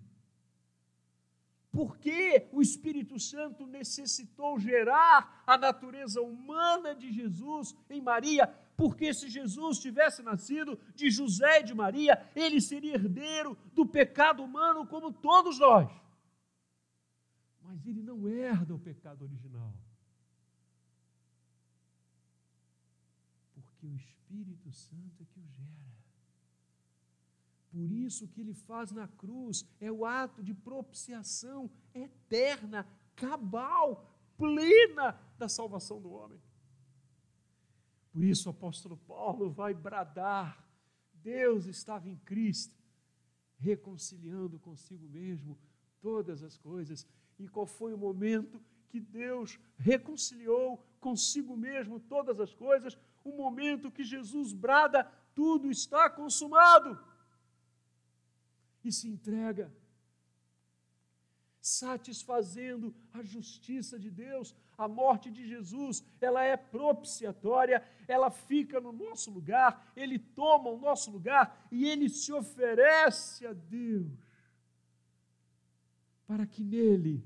Por 1.80 1.98
que 1.98 2.46
o 2.52 2.62
Espírito 2.62 3.18
Santo 3.18 3.66
necessitou 3.66 4.60
gerar 4.60 5.42
a 5.48 5.58
natureza 5.58 6.22
humana 6.22 6.94
de 6.94 7.10
Jesus 7.10 7.74
em 7.90 8.02
Maria? 8.02 8.48
Porque 8.76 9.14
se 9.14 9.30
Jesus 9.30 9.80
tivesse 9.80 10.22
nascido 10.22 10.78
de 10.94 11.10
José 11.10 11.62
e 11.62 11.64
de 11.64 11.74
Maria, 11.74 12.22
ele 12.36 12.60
seria 12.60 12.96
herdeiro 12.96 13.58
do 13.74 13.86
pecado 13.86 14.44
humano 14.44 14.86
como 14.86 15.14
todos 15.14 15.58
nós. 15.58 15.90
Mas 17.62 17.88
ele 17.88 18.04
não 18.04 18.28
herda 18.28 18.76
o 18.76 18.80
pecado 18.80 19.24
original. 19.24 19.74
Porque 23.54 23.88
o 23.88 23.96
Espírito 23.96 24.70
Santo 24.74 25.24
é 25.24 25.26
que 25.34 25.40
o 25.40 25.48
gera. 25.48 25.99
Por 27.72 27.92
isso 27.92 28.28
que 28.28 28.42
ele 28.42 28.54
faz 28.54 28.92
na 28.92 29.08
cruz 29.08 29.64
é 29.80 29.92
o 29.92 30.06
ato 30.06 30.42
de 30.42 30.54
propiciação 30.54 31.70
eterna, 31.94 32.88
cabal, 33.16 34.18
plena 34.38 35.20
da 35.38 35.48
salvação 35.48 36.02
do 36.02 36.12
homem. 36.12 36.42
Por 38.12 38.24
isso 38.24 38.50
o 38.50 38.52
apóstolo 38.52 38.98
Paulo 38.98 39.52
vai 39.52 39.74
bradar: 39.74 40.68
Deus 41.14 41.68
estava 41.68 42.10
em 42.10 42.18
Cristo, 42.18 42.76
reconciliando 43.58 44.60
consigo 44.60 45.08
mesmo 45.08 45.58
todas 46.02 46.42
as 46.42 46.58
coisas. 46.58 47.08
E 47.38 47.48
qual 47.48 47.68
foi 47.68 47.94
o 47.94 47.98
momento 47.98 48.60
que 48.90 49.00
Deus 49.00 49.60
reconciliou 49.78 50.84
consigo 51.00 51.56
mesmo 51.56 52.00
todas 52.00 52.40
as 52.40 52.54
coisas? 52.54 52.98
O 53.24 53.32
momento 53.38 53.92
que 53.92 54.04
Jesus 54.04 54.54
brada: 54.54 55.04
tudo 55.36 55.70
está 55.70 56.10
consumado 56.10 56.98
e 58.84 58.92
se 58.92 59.08
entrega, 59.08 59.72
satisfazendo 61.62 62.96
a 63.14 63.22
justiça 63.22 64.00
de 64.00 64.10
Deus. 64.10 64.56
A 64.78 64.88
morte 64.88 65.30
de 65.30 65.46
Jesus, 65.46 66.04
ela 66.22 66.42
é 66.44 66.56
propiciatória, 66.56 67.84
ela 68.08 68.32
fica 68.32 68.80
no 68.80 68.94
nosso 68.94 69.30
lugar, 69.30 69.92
ele 69.96 70.18
toma 70.18 70.70
o 70.70 70.80
nosso 70.80 71.12
lugar 71.12 71.68
e 71.72 71.86
ele 71.86 72.10
se 72.10 72.32
oferece 72.32 73.46
a 73.46 73.54
Deus 73.54 74.12
para 76.26 76.46
que 76.46 76.64
nele 76.64 77.26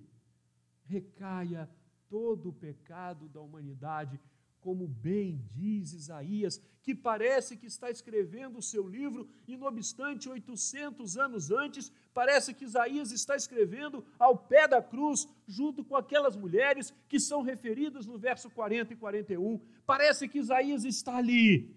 recaia 0.86 1.70
todo 2.10 2.50
o 2.50 2.54
pecado 2.54 3.28
da 3.28 3.42
humanidade 3.42 4.20
como 4.64 4.88
bem 4.88 5.46
diz 5.52 5.92
Isaías, 5.92 6.60
que 6.82 6.96
parece 6.96 7.58
que 7.58 7.66
está 7.66 7.92
escrevendo 7.92 8.58
o 8.60 8.62
seu 8.62 8.88
livro 8.88 9.28
e, 9.46 9.58
não 9.58 9.68
obstante, 9.68 10.30
800 10.30 11.18
anos 11.18 11.52
antes, 11.52 11.92
parece 12.14 12.54
que 12.54 12.64
Isaías 12.64 13.12
está 13.12 13.36
escrevendo 13.36 14.06
ao 14.18 14.38
pé 14.38 14.66
da 14.68 14.82
cruz, 14.82 15.28
junto 15.46 15.84
com 15.84 15.98
aquelas 15.98 16.36
mulheres 16.36 16.94
que 17.10 17.20
são 17.20 17.42
referidas 17.42 18.06
no 18.06 18.18
verso 18.18 18.50
40 18.50 18.94
e 18.94 18.96
41. 18.96 19.60
Parece 19.86 20.30
que 20.30 20.40
Isaías 20.40 20.86
está 20.86 21.18
ali, 21.18 21.76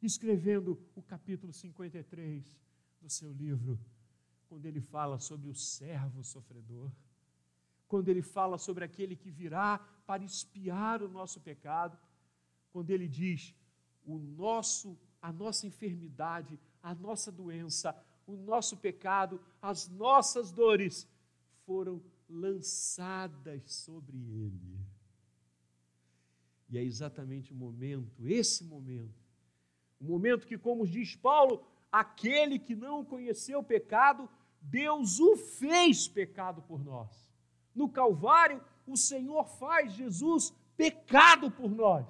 escrevendo 0.00 0.80
o 0.94 1.02
capítulo 1.02 1.52
53 1.52 2.44
do 3.02 3.10
seu 3.10 3.32
livro, 3.32 3.78
quando 4.48 4.66
ele 4.66 4.80
fala 4.80 5.18
sobre 5.18 5.48
o 5.48 5.54
servo 5.54 6.22
sofredor 6.22 6.92
quando 7.90 8.08
ele 8.08 8.22
fala 8.22 8.56
sobre 8.56 8.84
aquele 8.84 9.16
que 9.16 9.32
virá 9.32 9.80
para 10.06 10.22
espiar 10.22 11.02
o 11.02 11.08
nosso 11.08 11.40
pecado, 11.40 11.98
quando 12.72 12.90
ele 12.90 13.08
diz: 13.08 13.52
o 14.06 14.16
nosso, 14.16 14.96
a 15.20 15.32
nossa 15.32 15.66
enfermidade, 15.66 16.56
a 16.80 16.94
nossa 16.94 17.32
doença, 17.32 18.00
o 18.28 18.36
nosso 18.36 18.76
pecado, 18.76 19.40
as 19.60 19.88
nossas 19.88 20.52
dores 20.52 21.04
foram 21.66 22.00
lançadas 22.28 23.72
sobre 23.72 24.18
ele. 24.18 24.78
E 26.68 26.78
é 26.78 26.84
exatamente 26.84 27.52
o 27.52 27.56
momento, 27.56 28.24
esse 28.24 28.62
momento, 28.62 29.20
o 29.98 30.04
momento 30.04 30.46
que, 30.46 30.56
como 30.56 30.86
diz 30.86 31.16
Paulo, 31.16 31.66
aquele 31.90 32.56
que 32.56 32.76
não 32.76 33.04
conheceu 33.04 33.58
o 33.58 33.64
pecado, 33.64 34.30
Deus 34.62 35.18
o 35.18 35.36
fez 35.36 36.06
pecado 36.06 36.62
por 36.62 36.84
nós. 36.84 37.29
No 37.74 37.88
Calvário, 37.88 38.62
o 38.86 38.96
Senhor 38.96 39.44
faz 39.58 39.92
Jesus 39.92 40.54
pecado 40.76 41.50
por 41.50 41.70
nós. 41.70 42.06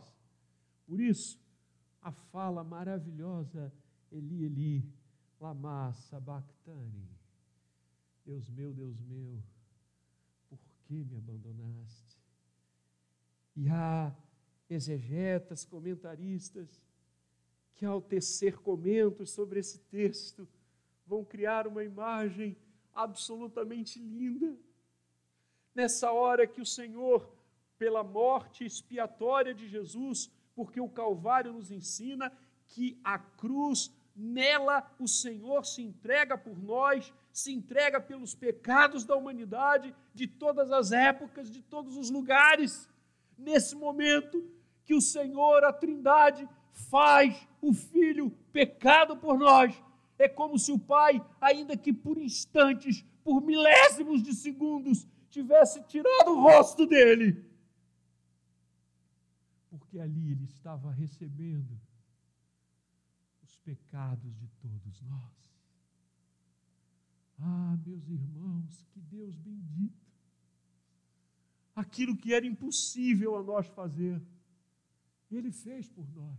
Por 0.87 1.01
isso, 1.01 1.39
a 2.01 2.11
fala 2.11 2.65
maravilhosa, 2.65 3.73
Eli, 4.11 4.45
Eli, 4.45 4.93
lama 5.41 5.93
sabachthani. 5.93 7.09
Deus 8.25 8.49
meu, 8.49 8.73
Deus 8.73 9.01
meu, 9.01 9.43
por 10.49 10.59
que 10.85 11.05
me 11.05 11.17
abandonaste? 11.17 12.19
E 13.57 13.69
há 13.69 14.15
exegetas, 14.69 15.65
comentaristas, 15.65 16.81
que 17.75 17.85
ao 17.85 18.01
tecer 18.01 18.59
comentos 18.59 19.31
sobre 19.31 19.61
esse 19.61 19.79
texto, 19.79 20.47
vão 21.07 21.25
criar 21.25 21.67
uma 21.67 21.83
imagem 21.83 22.57
absolutamente 22.95 23.99
linda 23.99 24.57
nessa 25.81 26.13
hora 26.13 26.47
que 26.47 26.61
o 26.61 26.67
Senhor, 26.67 27.27
pela 27.79 28.05
morte 28.05 28.67
expiatória 28.67 29.55
de 29.55 29.67
Jesus, 29.67 30.31
porque 30.55 30.79
o 30.79 30.91
Calvário 30.91 31.55
nos 31.55 31.71
ensina 31.71 32.31
que 32.67 33.01
a 33.03 33.19
cruz, 33.19 33.91
nela 34.15 34.79
o 34.99 35.09
Senhor 35.09 35.65
se 35.65 35.81
entrega 35.81 36.37
por 36.37 36.63
nós, 36.63 37.15
se 37.33 37.51
entrega 37.51 37.99
pelos 37.99 38.35
pecados 38.35 39.05
da 39.07 39.17
humanidade, 39.17 39.95
de 40.13 40.27
todas 40.27 40.71
as 40.71 40.93
épocas, 40.93 41.51
de 41.51 41.63
todos 41.63 41.97
os 41.97 42.11
lugares. 42.11 42.87
Nesse 43.39 43.75
momento 43.75 44.37
que 44.85 44.95
o 44.95 45.01
Senhor, 45.01 45.65
a 45.65 45.73
Trindade, 45.73 46.47
faz 46.91 47.49
o 47.63 47.73
Filho 47.73 48.31
pecado 48.53 49.17
por 49.17 49.39
nós, 49.39 49.83
é 50.19 50.29
como 50.29 50.59
se 50.59 50.71
o 50.73 50.79
Pai, 50.79 51.25
ainda 51.41 51.75
que 51.75 51.91
por 51.91 52.19
instantes, 52.19 53.03
por 53.25 53.41
milésimos 53.41 54.23
de 54.23 54.35
segundos, 54.35 55.07
tivesse 55.31 55.83
tirado 55.85 56.33
o 56.33 56.43
rosto 56.43 56.87
dele. 56.87 57.49
Porque 59.71 59.99
ali 59.99 60.33
ele 60.33 60.45
estava 60.45 60.91
recebendo 60.91 61.81
os 63.43 63.57
pecados 63.59 64.37
de 64.37 64.49
todos 64.61 65.01
nós. 65.03 65.41
Ah, 67.39 67.79
meus 67.87 68.07
irmãos, 68.09 68.87
que 68.91 69.01
Deus 69.01 69.37
bendito. 69.37 70.11
Aquilo 71.75 72.17
que 72.17 72.35
era 72.35 72.45
impossível 72.45 73.37
a 73.37 73.43
nós 73.43 73.67
fazer, 73.69 74.21
Ele 75.31 75.51
fez 75.51 75.89
por 75.89 76.07
nós. 76.13 76.39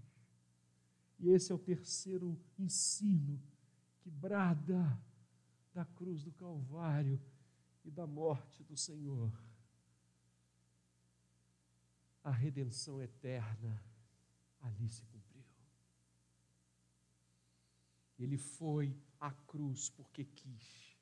E 1.18 1.30
esse 1.30 1.52
é 1.52 1.56
o 1.56 1.60
terceiro 1.60 2.40
ensino 2.60 3.42
que 4.02 4.10
brada 4.10 5.00
da 5.74 5.86
cruz 5.86 6.24
do 6.24 6.32
Calvário 6.34 7.20
e 7.84 7.92
da 7.92 8.06
morte 8.06 8.64
do 8.64 8.78
Senhor. 8.78 9.32
a 12.24 12.30
redenção 12.30 13.02
eterna 13.02 13.84
ali 14.62 14.88
se 14.90 15.04
cumpriu. 15.06 15.44
Ele 18.20 18.38
foi 18.38 18.96
à 19.20 19.32
cruz 19.32 19.90
porque 19.90 20.24
quis, 20.24 20.96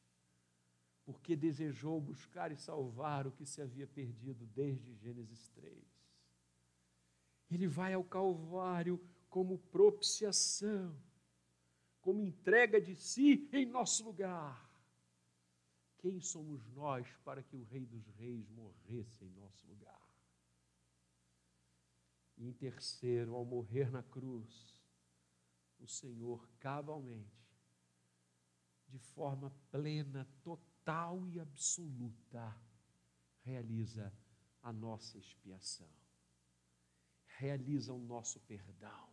porque 1.04 1.36
desejou 1.36 2.00
buscar 2.00 2.52
e 2.52 2.58
salvar 2.58 3.28
o 3.28 3.32
que 3.32 3.46
se 3.46 3.62
havia 3.62 3.86
perdido 3.86 4.46
desde 4.48 4.96
Gênesis 4.96 5.50
3. 5.50 5.78
Ele 7.52 7.68
vai 7.68 7.94
ao 7.94 8.04
Calvário 8.04 9.04
como 9.30 9.58
propiciação, 9.58 10.96
como 12.00 12.22
entrega 12.22 12.80
de 12.80 12.96
si 12.96 13.50
em 13.52 13.66
nosso 13.66 14.06
lugar. 14.06 14.69
Quem 16.00 16.22
somos 16.22 16.66
nós 16.70 17.08
para 17.26 17.44
que 17.44 17.56
o 17.56 17.64
Rei 17.64 17.86
dos 17.86 18.08
Reis 18.16 18.50
morresse 18.50 19.26
em 19.26 19.30
nosso 19.32 19.68
lugar? 19.68 20.00
E 22.38 22.48
em 22.48 22.54
terceiro, 22.54 23.36
ao 23.36 23.44
morrer 23.44 23.92
na 23.92 24.02
cruz, 24.02 24.80
o 25.78 25.88
Senhor 25.88 26.48
cabalmente, 26.60 27.28
de 28.88 28.98
forma 28.98 29.52
plena, 29.70 30.26
total 30.42 31.28
e 31.28 31.40
absoluta, 31.40 32.56
realiza 33.42 34.14
a 34.62 34.72
nossa 34.72 35.18
expiação, 35.18 35.90
realiza 37.26 37.94
o 37.94 38.00
nosso 38.00 38.40
perdão. 38.42 39.10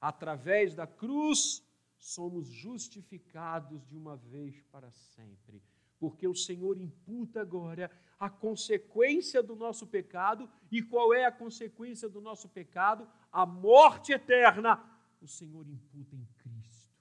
Através 0.00 0.74
da 0.74 0.86
cruz, 0.86 1.62
somos 1.98 2.48
justificados 2.48 3.86
de 3.86 3.96
uma 3.96 4.16
vez 4.16 4.62
para 4.70 4.90
sempre 4.90 5.62
porque 6.04 6.28
o 6.28 6.34
Senhor 6.34 6.78
imputa 6.78 7.40
agora 7.40 7.90
a 8.20 8.28
consequência 8.28 9.42
do 9.42 9.56
nosso 9.56 9.86
pecado. 9.86 10.46
E 10.70 10.82
qual 10.82 11.14
é 11.14 11.24
a 11.24 11.32
consequência 11.32 12.10
do 12.10 12.20
nosso 12.20 12.46
pecado? 12.48 13.08
A 13.32 13.46
morte 13.46 14.12
eterna. 14.12 14.84
O 15.22 15.26
Senhor 15.26 15.66
imputa 15.66 16.14
em 16.14 16.26
Cristo. 16.36 16.92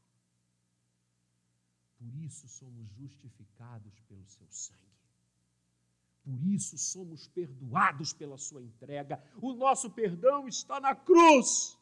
Por 1.98 2.16
isso 2.16 2.48
somos 2.48 2.90
justificados 2.92 4.00
pelo 4.08 4.26
seu 4.26 4.48
sangue. 4.50 4.80
Por 6.24 6.42
isso 6.42 6.78
somos 6.78 7.28
perdoados 7.28 8.14
pela 8.14 8.38
sua 8.38 8.62
entrega. 8.62 9.22
O 9.42 9.54
nosso 9.54 9.90
perdão 9.92 10.48
está 10.48 10.80
na 10.80 10.96
cruz. 10.96 11.78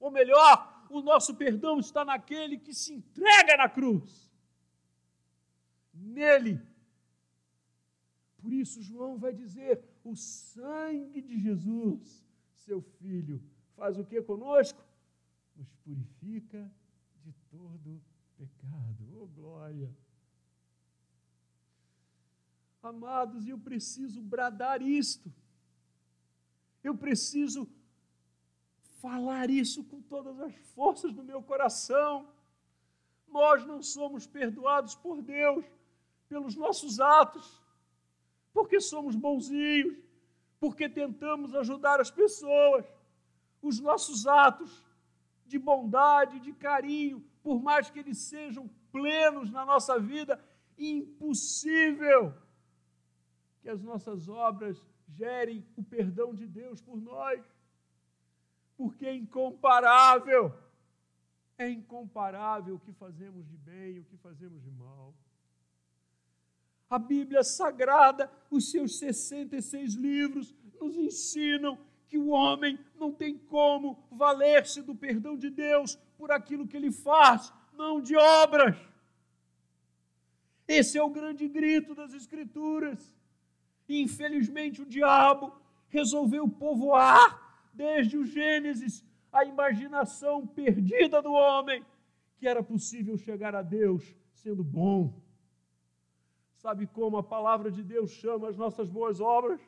Ou 0.00 0.10
melhor, 0.10 0.81
o 0.92 1.02
nosso 1.02 1.34
perdão 1.34 1.78
está 1.80 2.04
naquele 2.04 2.58
que 2.58 2.74
se 2.74 2.92
entrega 2.94 3.56
na 3.56 3.68
cruz 3.68 4.30
nele. 5.92 6.60
Por 8.38 8.52
isso, 8.52 8.82
João 8.82 9.18
vai 9.18 9.32
dizer: 9.32 9.82
o 10.04 10.14
sangue 10.16 11.22
de 11.22 11.38
Jesus, 11.38 12.24
seu 12.54 12.80
filho, 12.82 13.42
faz 13.76 13.98
o 13.98 14.04
que 14.04 14.20
conosco? 14.22 14.82
Nos 15.56 15.72
purifica 15.84 16.70
de 17.22 17.32
todo 17.50 18.02
pecado. 18.36 19.20
Oh, 19.20 19.26
glória! 19.26 19.94
Amados, 22.82 23.46
eu 23.46 23.58
preciso 23.58 24.20
bradar 24.20 24.82
isto. 24.82 25.32
Eu 26.82 26.96
preciso 26.96 27.68
falar 29.02 29.50
isso 29.50 29.82
com 29.90 30.00
todas 30.00 30.40
as 30.40 30.54
forças 30.74 31.12
do 31.12 31.24
meu 31.24 31.42
coração. 31.42 32.28
Nós 33.26 33.66
não 33.66 33.82
somos 33.82 34.26
perdoados 34.26 34.94
por 34.94 35.20
Deus 35.20 35.64
pelos 36.28 36.54
nossos 36.54 37.00
atos, 37.00 37.60
porque 38.54 38.80
somos 38.80 39.16
bonzinhos, 39.16 39.98
porque 40.60 40.88
tentamos 40.88 41.54
ajudar 41.54 42.00
as 42.00 42.10
pessoas. 42.10 42.86
Os 43.60 43.80
nossos 43.80 44.26
atos 44.26 44.70
de 45.46 45.58
bondade, 45.58 46.38
de 46.38 46.52
carinho, 46.52 47.18
por 47.42 47.60
mais 47.60 47.90
que 47.90 47.98
eles 47.98 48.18
sejam 48.18 48.70
plenos 48.92 49.50
na 49.50 49.64
nossa 49.66 49.98
vida, 49.98 50.42
impossível 50.78 52.34
que 53.60 53.68
as 53.68 53.82
nossas 53.82 54.28
obras 54.28 54.80
gerem 55.08 55.66
o 55.76 55.82
perdão 55.82 56.34
de 56.34 56.46
Deus 56.46 56.80
por 56.80 57.00
nós, 57.00 57.42
porque 58.76 59.06
é 59.06 59.14
incomparável. 59.14 60.52
É 61.58 61.68
incomparável 61.68 62.76
o 62.76 62.80
que 62.80 62.92
fazemos 62.92 63.46
de 63.46 63.56
bem 63.56 63.96
e 63.96 64.00
o 64.00 64.04
que 64.04 64.16
fazemos 64.16 64.62
de 64.62 64.70
mal 64.70 65.14
a 66.92 66.98
Bíblia 66.98 67.42
Sagrada, 67.42 68.30
os 68.50 68.70
seus 68.70 68.98
66 68.98 69.94
livros, 69.94 70.54
nos 70.78 70.94
ensinam 70.94 71.78
que 72.06 72.18
o 72.18 72.28
homem 72.28 72.78
não 72.94 73.10
tem 73.10 73.38
como 73.38 73.98
valer-se 74.10 74.82
do 74.82 74.94
perdão 74.94 75.34
de 75.34 75.48
Deus 75.48 75.98
por 76.18 76.30
aquilo 76.30 76.66
que 76.66 76.76
ele 76.76 76.92
faz, 76.92 77.50
não 77.72 77.98
de 77.98 78.14
obras. 78.14 78.76
Esse 80.68 80.98
é 80.98 81.02
o 81.02 81.08
grande 81.08 81.48
grito 81.48 81.94
das 81.94 82.12
Escrituras. 82.12 83.16
Infelizmente, 83.88 84.82
o 84.82 84.86
diabo 84.86 85.50
resolveu 85.88 86.46
povoar, 86.46 87.41
desde 87.72 88.16
o 88.16 88.24
Gênesis, 88.24 89.04
a 89.32 89.44
imaginação 89.44 90.46
perdida 90.46 91.22
do 91.22 91.32
homem, 91.32 91.84
que 92.36 92.46
era 92.46 92.62
possível 92.62 93.16
chegar 93.16 93.54
a 93.54 93.62
Deus 93.62 94.14
sendo 94.32 94.62
bom, 94.62 95.22
Sabe 96.62 96.86
como 96.86 97.16
a 97.16 97.24
palavra 97.24 97.72
de 97.72 97.82
Deus 97.82 98.12
chama 98.12 98.48
as 98.48 98.56
nossas 98.56 98.88
boas 98.88 99.20
obras? 99.20 99.60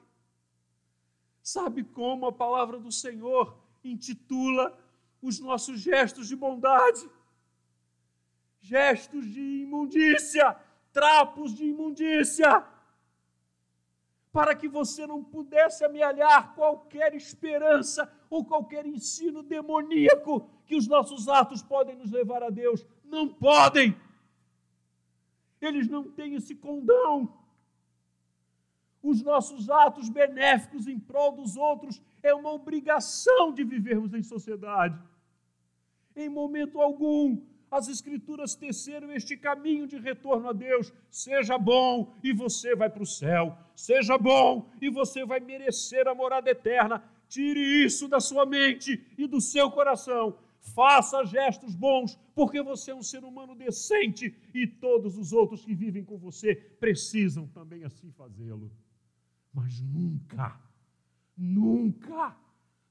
Sabe 1.42 1.82
como 1.82 2.24
a 2.26 2.32
palavra 2.32 2.78
do 2.78 2.92
Senhor 2.92 3.58
intitula 3.82 4.78
os 5.20 5.40
nossos 5.40 5.80
gestos 5.80 6.28
de 6.28 6.36
bondade? 6.36 7.04
Gestos 8.60 9.26
de 9.26 9.40
imundícia, 9.64 10.56
trapos 10.92 11.52
de 11.52 11.64
imundícia. 11.64 12.64
Para 14.34 14.54
que 14.54 14.68
você 14.68 15.06
não 15.06 15.22
pudesse 15.22 15.84
amealhar 15.84 16.54
qualquer 16.54 17.14
esperança 17.14 18.00
ou 18.28 18.44
qualquer 18.44 18.84
ensino 18.84 19.42
demoníaco 19.42 20.50
que 20.66 20.76
os 20.76 20.86
nossos 20.86 21.28
atos 21.28 21.62
podem 21.62 21.96
nos 21.96 22.10
levar 22.10 22.42
a 22.42 22.50
Deus. 22.50 22.84
Não 23.04 23.26
podem 23.28 23.96
eles 25.64 25.88
não 25.88 26.04
têm 26.10 26.34
esse 26.34 26.54
condão. 26.54 27.32
Os 29.02 29.22
nossos 29.22 29.68
atos 29.68 30.08
benéficos 30.08 30.86
em 30.86 30.98
prol 30.98 31.32
dos 31.32 31.56
outros 31.56 32.00
é 32.22 32.34
uma 32.34 32.52
obrigação 32.52 33.52
de 33.52 33.64
vivermos 33.64 34.14
em 34.14 34.22
sociedade. 34.22 34.98
Em 36.16 36.28
momento 36.28 36.80
algum, 36.80 37.42
as 37.76 37.88
Escrituras 37.88 38.54
teceram 38.54 39.10
este 39.10 39.36
caminho 39.36 39.84
de 39.88 39.98
retorno 39.98 40.48
a 40.48 40.52
Deus. 40.52 40.92
Seja 41.10 41.58
bom 41.58 42.14
e 42.22 42.32
você 42.32 42.76
vai 42.76 42.88
para 42.88 43.02
o 43.02 43.06
céu. 43.06 43.58
Seja 43.74 44.16
bom 44.16 44.70
e 44.80 44.88
você 44.88 45.26
vai 45.26 45.40
merecer 45.40 46.06
a 46.06 46.14
morada 46.14 46.48
eterna. 46.48 47.02
Tire 47.28 47.84
isso 47.84 48.06
da 48.06 48.20
sua 48.20 48.46
mente 48.46 49.04
e 49.18 49.26
do 49.26 49.40
seu 49.40 49.72
coração 49.72 50.38
faça 50.64 51.26
gestos 51.26 51.74
bons, 51.74 52.18
porque 52.34 52.62
você 52.62 52.92
é 52.92 52.94
um 52.94 53.02
ser 53.02 53.22
humano 53.22 53.54
decente 53.54 54.34
e 54.54 54.66
todos 54.66 55.18
os 55.18 55.30
outros 55.30 55.62
que 55.62 55.74
vivem 55.74 56.02
com 56.02 56.16
você 56.16 56.54
precisam 56.54 57.46
também 57.48 57.84
assim 57.84 58.10
fazê-lo. 58.12 58.72
Mas 59.52 59.80
nunca, 59.82 60.58
nunca, 61.36 62.34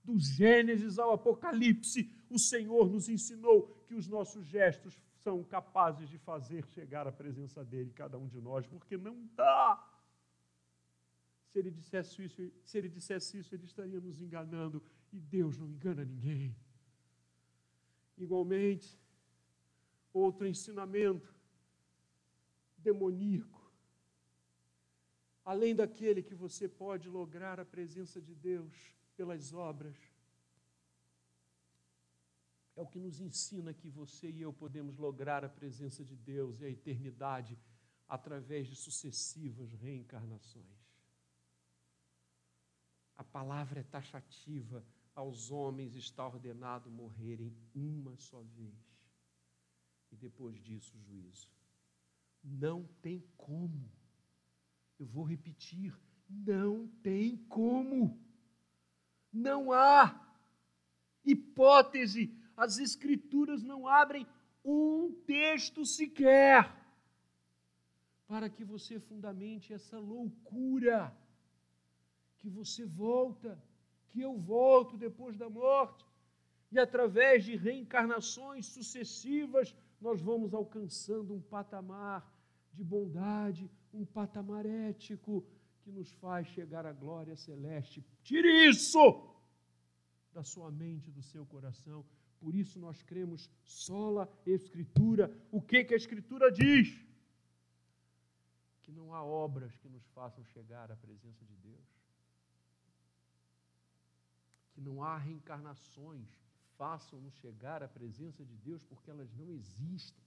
do 0.04 0.20
Gênesis 0.20 1.00
ao 1.00 1.14
Apocalipse, 1.14 2.12
o 2.30 2.38
Senhor 2.38 2.90
nos 2.90 3.10
ensinou 3.10 3.83
que 3.94 4.00
os 4.00 4.08
nossos 4.08 4.44
gestos 4.48 5.00
são 5.24 5.44
capazes 5.44 6.10
de 6.10 6.18
fazer 6.18 6.66
chegar 6.66 7.08
à 7.08 7.12
presença 7.12 7.64
dele, 7.64 7.92
cada 7.94 8.18
um 8.18 8.28
de 8.28 8.42
nós, 8.42 8.66
porque 8.66 8.98
não 8.98 9.30
dá. 9.36 9.88
Se 11.52 11.60
ele 11.60 11.70
dissesse 11.70 12.24
isso, 12.24 12.52
se 12.64 12.78
ele 12.80 12.90
dissesse 12.90 13.38
isso, 13.38 13.54
ele 13.54 13.66
estaria 13.66 14.00
nos 14.02 14.20
enganando, 14.20 14.84
e 15.12 15.20
Deus 15.20 15.60
não 15.60 15.70
engana 15.70 16.04
ninguém. 16.04 16.56
Igualmente, 18.18 19.00
outro 20.12 20.48
ensinamento 20.48 21.32
demoníaco, 22.76 23.72
além 25.46 25.76
daquele 25.76 26.24
que 26.24 26.34
você 26.34 26.68
pode 26.68 27.08
lograr 27.08 27.60
a 27.60 27.66
presença 27.66 28.20
de 28.20 28.34
Deus 28.34 28.74
pelas 29.16 29.54
obras, 29.54 29.96
é 32.76 32.82
o 32.82 32.88
que 32.88 33.00
nos 33.00 33.20
ensina 33.20 33.74
que 33.74 33.90
você 33.90 34.30
e 34.30 34.42
eu 34.42 34.52
podemos 34.52 34.98
lograr 34.98 35.46
a 35.46 35.50
presença 35.50 36.04
de 36.04 36.16
Deus 36.16 36.60
e 36.60 36.66
a 36.66 36.70
eternidade 36.70 37.58
através 38.08 38.68
de 38.68 38.76
sucessivas 38.76 39.74
reencarnações. 39.74 40.84
A 43.16 43.24
palavra 43.24 43.80
é 43.80 43.84
taxativa 43.84 44.84
aos 45.16 45.52
homens 45.52 45.96
está 45.96 46.26
ordenado 46.26 46.90
morrerem 46.90 47.56
uma 47.76 48.18
só 48.18 48.42
vez. 48.42 48.98
E 50.12 50.16
depois 50.16 50.60
disso, 50.60 50.98
o 50.98 51.02
juízo. 51.02 51.50
Não 52.44 52.84
tem 53.02 53.24
como. 53.38 53.92
Eu 55.00 55.06
vou 55.06 55.24
repetir: 55.24 55.96
não 56.30 56.88
tem 57.02 57.38
como. 57.38 58.20
Não 59.32 59.72
há 59.72 60.20
hipótese, 61.24 62.38
as 62.56 62.78
Escrituras 62.78 63.64
não 63.64 63.88
abrem 63.88 64.28
um 64.64 65.12
texto 65.26 65.86
sequer 65.86 66.74
para 68.28 68.50
que 68.50 68.64
você 68.64 69.00
fundamente 69.00 69.74
essa 69.74 70.00
loucura, 70.00 71.16
que 72.40 72.50
você 72.50 72.86
volta, 72.86 73.62
que 74.10 74.22
eu 74.22 74.38
volto 74.38 74.98
depois 74.98 75.38
da 75.38 75.50
morte, 75.50 76.06
e 76.72 76.80
através 76.80 77.46
de 77.46 77.56
reencarnações 77.56 78.66
sucessivas, 78.66 79.76
nós 80.02 80.22
vamos 80.22 80.54
alcançando 80.54 81.34
um 81.34 81.42
patamar 81.42 82.28
de 82.74 82.84
bondade, 82.84 83.70
um 83.94 84.04
patamar 84.06 84.66
ético 84.66 85.46
que 85.84 85.92
nos 85.92 86.12
faz 86.14 86.48
chegar 86.48 86.86
à 86.86 86.92
glória 86.92 87.36
celeste. 87.36 88.04
Tire 88.24 88.68
isso 88.68 89.30
da 90.34 90.44
sua 90.44 90.72
mente, 90.72 91.12
do 91.12 91.22
seu 91.22 91.46
coração. 91.46 92.04
Por 92.44 92.54
isso 92.62 92.78
nós 92.86 93.02
cremos 93.02 93.50
sola 93.64 94.24
Escritura. 94.46 95.26
O 95.50 95.62
que, 95.62 95.86
que 95.86 95.94
a 95.94 95.98
Escritura 96.04 96.52
diz? 96.52 96.88
Que 98.84 98.92
não 98.92 99.14
há 99.14 99.24
obras 99.24 99.78
que 99.78 99.88
nos 99.88 100.06
façam 100.08 100.44
chegar 100.54 100.92
à 100.92 100.96
presença 100.98 101.46
de 101.46 101.56
Deus. 101.68 101.88
Que 104.74 104.82
não 104.82 105.02
há 105.02 105.18
reencarnações 105.18 106.30
que 106.36 106.54
façam-nos 106.78 107.34
chegar 107.36 107.82
à 107.82 107.88
presença 107.88 108.44
de 108.44 108.56
Deus, 108.58 108.84
porque 108.84 109.10
elas 109.10 109.32
não 109.34 109.50
existem. 109.50 110.26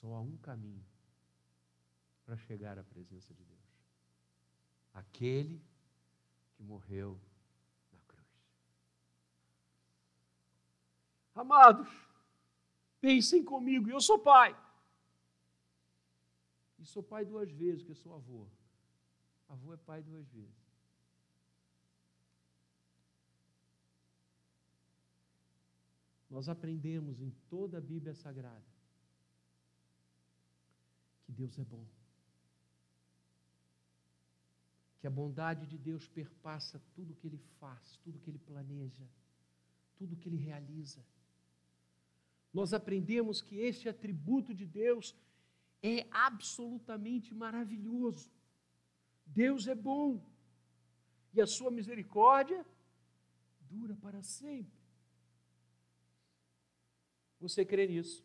Só 0.00 0.14
há 0.14 0.20
um 0.22 0.38
caminho 0.38 0.86
para 2.24 2.38
chegar 2.38 2.78
à 2.78 2.84
presença 2.84 3.34
de 3.34 3.44
Deus. 3.44 3.60
Aquele 4.94 5.60
que 6.54 6.62
morreu 6.62 7.20
na 7.92 7.98
cruz. 8.06 8.26
Amados, 11.42 11.88
pensem 13.00 13.42
comigo, 13.52 13.88
eu 13.88 14.00
sou 14.00 14.18
pai. 14.18 14.50
E 16.78 16.84
sou 16.92 17.02
pai 17.02 17.24
duas 17.24 17.50
vezes, 17.50 17.82
porque 17.82 18.02
sou 18.02 18.14
avô. 18.14 18.46
Avô 19.48 19.72
é 19.72 19.76
pai 19.76 20.02
duas 20.02 20.26
vezes. 20.28 20.60
Nós 26.28 26.48
aprendemos 26.48 27.20
em 27.20 27.30
toda 27.48 27.78
a 27.78 27.86
Bíblia 27.92 28.14
Sagrada 28.14 28.70
que 31.24 31.32
Deus 31.32 31.58
é 31.58 31.64
bom 31.64 31.84
que 35.00 35.06
a 35.06 35.10
bondade 35.10 35.66
de 35.66 35.78
Deus 35.78 36.06
perpassa 36.06 36.78
tudo 36.94 37.14
que 37.14 37.26
ele 37.26 37.38
faz, 37.58 37.96
tudo 38.04 38.18
que 38.18 38.28
ele 38.28 38.38
planeja, 38.38 39.08
tudo 39.96 40.14
que 40.14 40.28
ele 40.28 40.36
realiza. 40.36 41.02
Nós 42.52 42.72
aprendemos 42.72 43.40
que 43.40 43.56
este 43.56 43.88
atributo 43.88 44.54
de 44.54 44.66
Deus 44.66 45.14
é 45.82 46.06
absolutamente 46.10 47.34
maravilhoso. 47.34 48.30
Deus 49.24 49.68
é 49.68 49.74
bom 49.74 50.20
e 51.32 51.40
a 51.40 51.46
sua 51.46 51.70
misericórdia 51.70 52.66
dura 53.60 53.96
para 53.96 54.22
sempre. 54.22 54.80
Você 57.40 57.64
crê 57.64 57.86
nisso? 57.86 58.24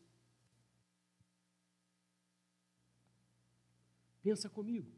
Pensa 4.23 4.49
comigo. 4.49 4.91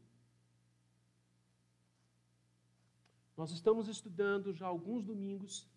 Nós 3.36 3.52
estamos 3.52 3.86
estudando 3.86 4.52
já 4.52 4.66
alguns 4.66 5.04
domingos 5.04 5.68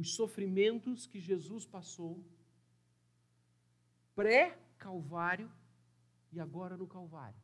os 0.00 0.14
sofrimentos 0.14 1.06
que 1.06 1.18
Jesus 1.18 1.66
passou 1.66 2.24
pré-Calvário 4.14 5.50
e 6.32 6.38
agora 6.38 6.76
no 6.76 6.86
Calvário. 6.86 7.40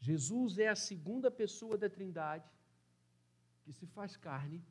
Jesus 0.00 0.58
é 0.58 0.68
a 0.68 0.76
segunda 0.76 1.30
pessoa 1.30 1.76
da 1.76 1.88
Trindade 1.88 2.50
que 3.64 3.72
se 3.72 3.86
faz 3.86 4.16
carne, 4.16 4.64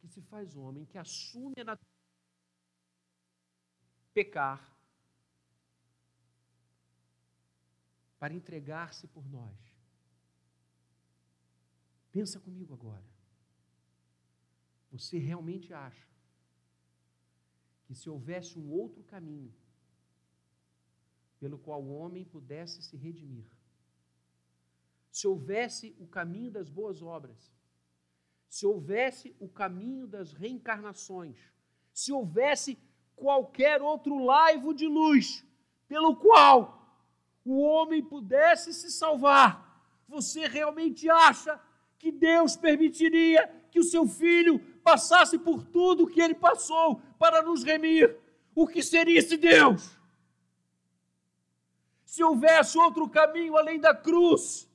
que 0.00 0.08
se 0.08 0.22
faz 0.22 0.54
homem, 0.54 0.86
que 0.86 0.96
assume 0.96 1.54
a 1.58 1.64
natureza 1.64 1.98
pecar 4.14 4.76
para 8.18 8.34
entregar-se 8.34 9.06
por 9.08 9.28
nós. 9.28 9.58
Pensa 12.10 12.40
comigo 12.40 12.74
agora. 12.74 13.17
Você 14.90 15.18
realmente 15.18 15.72
acha 15.72 16.06
que 17.84 17.94
se 17.94 18.08
houvesse 18.08 18.58
um 18.58 18.70
outro 18.70 19.02
caminho 19.04 19.54
pelo 21.38 21.58
qual 21.58 21.82
o 21.82 21.94
homem 21.94 22.24
pudesse 22.24 22.82
se 22.82 22.96
redimir, 22.96 23.46
se 25.10 25.26
houvesse 25.26 25.94
o 25.98 26.06
caminho 26.06 26.50
das 26.50 26.68
boas 26.68 27.00
obras, 27.00 27.52
se 28.48 28.66
houvesse 28.66 29.36
o 29.38 29.48
caminho 29.48 30.06
das 30.06 30.32
reencarnações, 30.32 31.38
se 31.92 32.12
houvesse 32.12 32.78
qualquer 33.14 33.82
outro 33.82 34.24
laivo 34.24 34.72
de 34.72 34.86
luz 34.86 35.44
pelo 35.86 36.16
qual 36.16 36.78
o 37.44 37.60
homem 37.60 38.02
pudesse 38.04 38.72
se 38.74 38.90
salvar, 38.90 39.68
você 40.06 40.46
realmente 40.46 41.08
acha 41.08 41.60
que 41.98 42.12
Deus 42.12 42.56
permitiria 42.56 43.46
que 43.70 43.80
o 43.80 43.84
seu 43.84 44.06
filho 44.06 44.58
passasse 44.88 45.38
por 45.38 45.62
tudo 45.64 46.06
que 46.06 46.18
ele 46.18 46.34
passou 46.34 47.02
para 47.18 47.42
nos 47.42 47.62
remir. 47.62 48.16
O 48.54 48.66
que 48.66 48.82
seria 48.82 49.18
esse 49.18 49.36
Deus? 49.36 49.94
Se 52.06 52.24
houvesse 52.24 52.78
outro 52.78 53.06
caminho 53.06 53.54
além 53.58 53.78
da 53.78 53.94
cruz, 53.94 54.66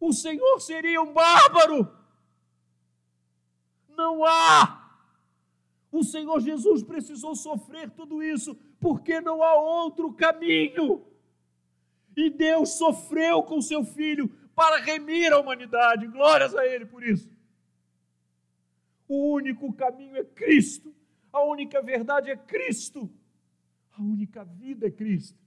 o 0.00 0.12
Senhor 0.12 0.60
seria 0.60 1.00
um 1.00 1.12
bárbaro. 1.12 1.88
Não 3.88 4.24
há. 4.24 4.82
O 5.92 6.02
Senhor 6.02 6.40
Jesus 6.40 6.82
precisou 6.82 7.36
sofrer 7.36 7.88
tudo 7.90 8.20
isso 8.20 8.56
porque 8.80 9.20
não 9.20 9.40
há 9.40 9.54
outro 9.54 10.12
caminho. 10.12 11.06
E 12.16 12.28
Deus 12.28 12.70
sofreu 12.70 13.40
com 13.44 13.60
seu 13.62 13.84
filho 13.84 14.28
para 14.52 14.78
remir 14.78 15.32
a 15.32 15.38
humanidade. 15.38 16.08
Glórias 16.08 16.56
a 16.56 16.66
Ele 16.66 16.84
por 16.84 17.04
isso. 17.04 17.35
O 19.08 19.32
único 19.32 19.72
caminho 19.72 20.16
é 20.16 20.24
Cristo, 20.24 20.94
a 21.32 21.42
única 21.44 21.80
verdade 21.82 22.30
é 22.30 22.36
Cristo, 22.36 23.10
a 23.92 24.02
única 24.02 24.44
vida 24.44 24.86
é 24.86 24.90
Cristo. 24.90 25.38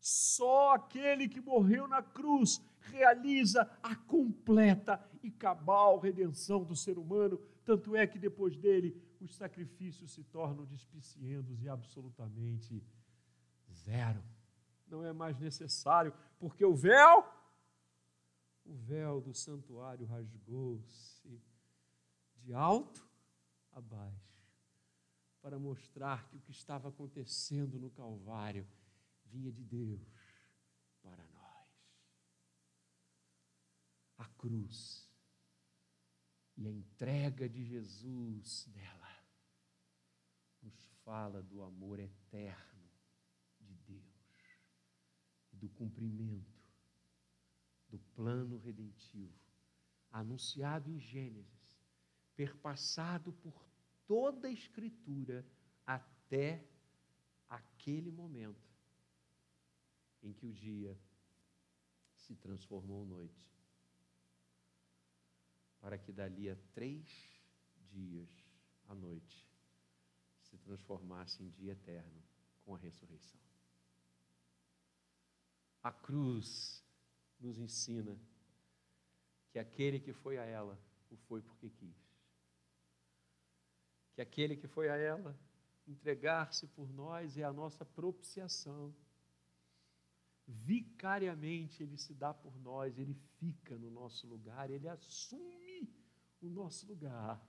Só 0.00 0.74
aquele 0.74 1.28
que 1.28 1.40
morreu 1.40 1.88
na 1.88 2.02
cruz 2.02 2.62
realiza 2.80 3.68
a 3.82 3.96
completa 3.96 5.04
e 5.22 5.30
cabal 5.30 5.98
redenção 5.98 6.62
do 6.62 6.76
ser 6.76 6.98
humano. 6.98 7.40
Tanto 7.64 7.96
é 7.96 8.06
que 8.06 8.18
depois 8.18 8.56
dele 8.56 8.96
os 9.20 9.34
sacrifícios 9.34 10.12
se 10.12 10.22
tornam 10.24 10.64
despiciendos 10.64 11.62
e 11.62 11.68
absolutamente 11.68 12.82
zero. 13.72 14.22
Não 14.86 15.04
é 15.04 15.12
mais 15.12 15.38
necessário, 15.38 16.14
porque 16.38 16.64
o 16.64 16.74
véu 16.74 17.24
o 18.64 18.74
véu 18.74 19.18
do 19.20 19.32
santuário 19.32 20.04
rasgou-se 20.06 21.40
de 22.48 22.54
alto 22.54 23.06
a 23.72 23.80
baixo, 23.82 24.42
para 25.42 25.58
mostrar 25.58 26.26
que 26.30 26.36
o 26.38 26.40
que 26.40 26.50
estava 26.50 26.88
acontecendo 26.88 27.78
no 27.78 27.90
Calvário 27.90 28.66
vinha 29.26 29.52
de 29.52 29.62
Deus 29.62 30.00
para 31.02 31.22
nós. 31.26 31.68
A 34.16 34.24
cruz 34.28 35.12
e 36.56 36.66
a 36.66 36.70
entrega 36.70 37.46
de 37.50 37.62
Jesus 37.62 38.66
nela 38.74 39.22
nos 40.62 40.86
fala 41.04 41.42
do 41.42 41.62
amor 41.62 42.00
eterno 42.00 42.90
de 43.60 43.74
Deus 43.74 44.64
e 45.52 45.56
do 45.58 45.68
cumprimento 45.68 46.66
do 47.90 47.98
plano 48.14 48.56
redentivo, 48.56 49.38
anunciado 50.10 50.90
em 50.90 50.98
Gênesis, 50.98 51.57
perpassado 52.38 53.32
por 53.32 53.66
toda 54.06 54.46
a 54.46 54.52
Escritura 54.52 55.44
até 55.84 56.64
aquele 57.48 58.12
momento 58.12 58.70
em 60.22 60.32
que 60.32 60.46
o 60.46 60.52
dia 60.52 60.96
se 62.14 62.36
transformou 62.36 63.04
noite, 63.04 63.52
para 65.80 65.98
que 65.98 66.12
dali 66.12 66.48
a 66.48 66.54
três 66.72 67.08
dias 67.90 68.30
a 68.86 68.94
noite 68.94 69.44
se 70.40 70.56
transformasse 70.58 71.42
em 71.42 71.50
dia 71.50 71.72
eterno 71.72 72.22
com 72.64 72.72
a 72.72 72.78
ressurreição. 72.78 73.40
A 75.82 75.90
cruz 75.90 76.84
nos 77.40 77.58
ensina 77.58 78.16
que 79.50 79.58
aquele 79.58 79.98
que 79.98 80.12
foi 80.12 80.38
a 80.38 80.44
ela 80.44 80.78
o 81.10 81.16
foi 81.16 81.42
porque 81.42 81.68
quis. 81.70 82.07
Que 84.18 84.22
aquele 84.22 84.56
que 84.56 84.66
foi 84.66 84.88
a 84.88 84.96
ela 84.96 85.38
entregar-se 85.86 86.66
por 86.66 86.92
nós 86.92 87.38
é 87.38 87.44
a 87.44 87.52
nossa 87.52 87.84
propiciação. 87.84 88.92
Vicariamente 90.44 91.84
ele 91.84 91.96
se 91.96 92.12
dá 92.14 92.34
por 92.34 92.58
nós, 92.58 92.98
ele 92.98 93.14
fica 93.38 93.78
no 93.78 93.88
nosso 93.92 94.26
lugar, 94.26 94.72
ele 94.72 94.88
assume 94.88 95.88
o 96.42 96.48
nosso 96.48 96.84
lugar. 96.88 97.40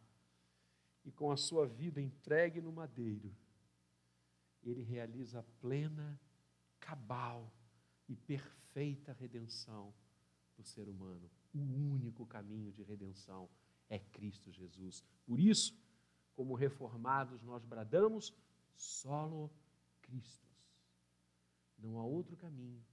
E 1.03 1.11
com 1.11 1.31
a 1.31 1.37
sua 1.37 1.65
vida 1.65 1.99
entregue 1.99 2.61
no 2.61 2.71
madeiro, 2.71 3.35
ele 4.61 4.83
realiza 4.83 5.39
a 5.39 5.43
plena, 5.59 6.21
cabal 6.79 7.51
e 8.07 8.15
perfeita 8.15 9.11
redenção 9.13 9.91
do 10.55 10.63
ser 10.63 10.87
humano. 10.87 11.31
O 11.51 11.57
único 11.57 12.27
caminho 12.27 12.71
de 12.71 12.83
redenção 12.83 13.49
é 13.89 13.97
Cristo 13.97 14.51
Jesus. 14.51 15.03
Por 15.25 15.39
isso, 15.39 15.75
como 16.33 16.55
reformados, 16.55 17.43
nós 17.43 17.63
bradamos 17.65 18.33
solo 18.75 19.51
Cristo. 20.01 20.47
Não 21.77 21.99
há 21.99 22.03
outro 22.03 22.35
caminho, 22.35 22.83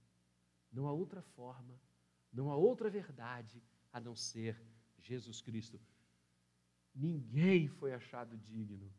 não 0.71 0.87
há 0.87 0.91
outra 0.91 1.21
forma, 1.21 1.79
não 2.31 2.51
há 2.51 2.55
outra 2.55 2.89
verdade 2.89 3.61
a 3.91 3.99
não 3.99 4.15
ser 4.15 4.61
Jesus 4.99 5.41
Cristo. 5.41 5.79
Ninguém 6.93 7.67
foi 7.67 7.93
achado 7.93 8.37
digno 8.37 8.91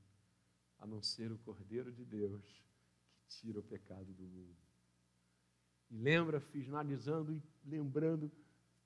a 0.79 0.87
não 0.87 1.03
ser 1.03 1.33
o 1.33 1.39
Cordeiro 1.39 1.93
de 1.93 2.05
Deus 2.05 2.63
que 3.19 3.29
tira 3.29 3.59
o 3.59 3.63
pecado 3.63 4.13
do 4.13 4.25
mundo. 4.25 4.57
E 5.91 5.97
lembra, 5.97 6.41
finalizando 6.41 7.33
e 7.33 7.43
lembrando 7.65 8.31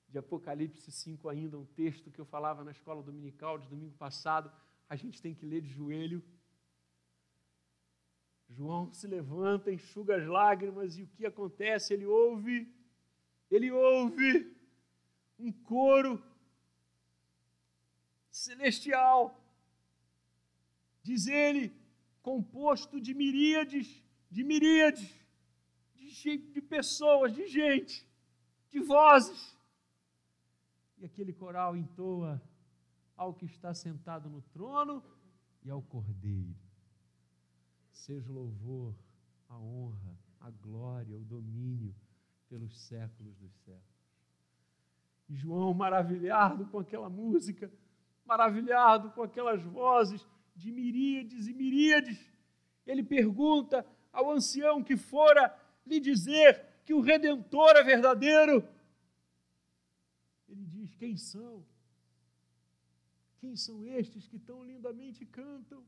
de 0.07 0.17
Apocalipse 0.17 0.91
5 0.91 1.27
ainda, 1.27 1.57
um 1.57 1.65
texto 1.65 2.11
que 2.11 2.19
eu 2.19 2.25
falava 2.25 2.63
na 2.63 2.71
escola 2.71 3.03
dominical 3.03 3.57
de 3.57 3.67
domingo 3.67 3.95
passado, 3.97 4.51
a 4.93 4.95
gente 4.95 5.19
tem 5.19 5.33
que 5.33 5.43
ler 5.43 5.59
de 5.59 5.69
joelho. 5.69 6.23
João 8.47 8.93
se 8.93 9.07
levanta, 9.07 9.71
enxuga 9.71 10.17
as 10.17 10.27
lágrimas 10.27 10.99
e 10.99 11.01
o 11.01 11.07
que 11.07 11.25
acontece? 11.25 11.95
Ele 11.95 12.05
ouve, 12.05 12.71
ele 13.49 13.71
ouve 13.71 14.55
um 15.39 15.51
coro 15.51 16.23
celestial. 18.29 19.19
Diz 21.01 21.25
ele, 21.25 21.73
composto 22.21 23.01
de 23.01 23.15
miríades, 23.15 23.87
de 24.29 24.43
miríades, 24.43 25.09
de, 25.95 26.37
de 26.37 26.61
pessoas, 26.61 27.33
de 27.33 27.47
gente, 27.47 28.07
de 28.69 28.79
vozes 28.79 29.57
e 30.99 31.05
aquele 31.05 31.33
coral 31.33 31.75
entoa 31.75 32.39
ao 33.23 33.33
que 33.33 33.45
está 33.45 33.73
sentado 33.73 34.29
no 34.29 34.41
trono 34.41 35.03
e 35.63 35.69
ao 35.69 35.81
Cordeiro. 35.81 36.55
Seja 37.91 38.29
o 38.29 38.33
louvor, 38.33 38.95
a 39.49 39.57
honra, 39.57 40.17
a 40.39 40.49
glória, 40.49 41.17
o 41.17 41.23
domínio 41.23 41.95
pelos 42.47 42.77
séculos 42.77 43.35
dos 43.37 43.53
séculos. 43.59 43.83
E 45.29 45.35
João, 45.35 45.73
maravilhado 45.73 46.65
com 46.67 46.79
aquela 46.79 47.09
música, 47.09 47.71
maravilhado 48.25 49.11
com 49.11 49.23
aquelas 49.23 49.63
vozes 49.63 50.25
de 50.55 50.71
miríades 50.71 51.47
e 51.47 51.53
miríades, 51.53 52.31
ele 52.85 53.03
pergunta 53.03 53.85
ao 54.11 54.31
ancião 54.31 54.83
que 54.83 54.97
fora 54.97 55.55
lhe 55.85 55.99
dizer 55.99 56.63
que 56.85 56.93
o 56.93 57.01
Redentor 57.01 57.77
é 57.77 57.83
verdadeiro 57.83 58.67
ele 60.53 60.65
diz: 60.65 60.95
Quem 60.95 61.17
são? 61.17 61.65
Quem 63.43 63.57
são 63.57 63.83
estes 63.83 64.25
que 64.25 64.39
tão 64.39 64.63
lindamente 64.63 65.25
cantam? 65.25 65.83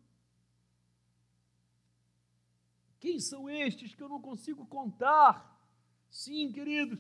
Quem 3.00 3.18
são 3.18 3.50
estes 3.50 3.96
que 3.96 4.04
eu 4.04 4.10
não 4.10 4.20
consigo 4.22 4.66
contar? 4.66 5.34
Sim, 6.10 6.52
queridos, 6.52 7.00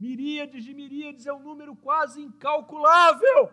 miríades 0.00 0.64
de 0.64 0.72
miríades 0.72 1.26
é 1.26 1.32
um 1.34 1.42
número 1.42 1.76
quase 1.76 2.22
incalculável. 2.22 3.52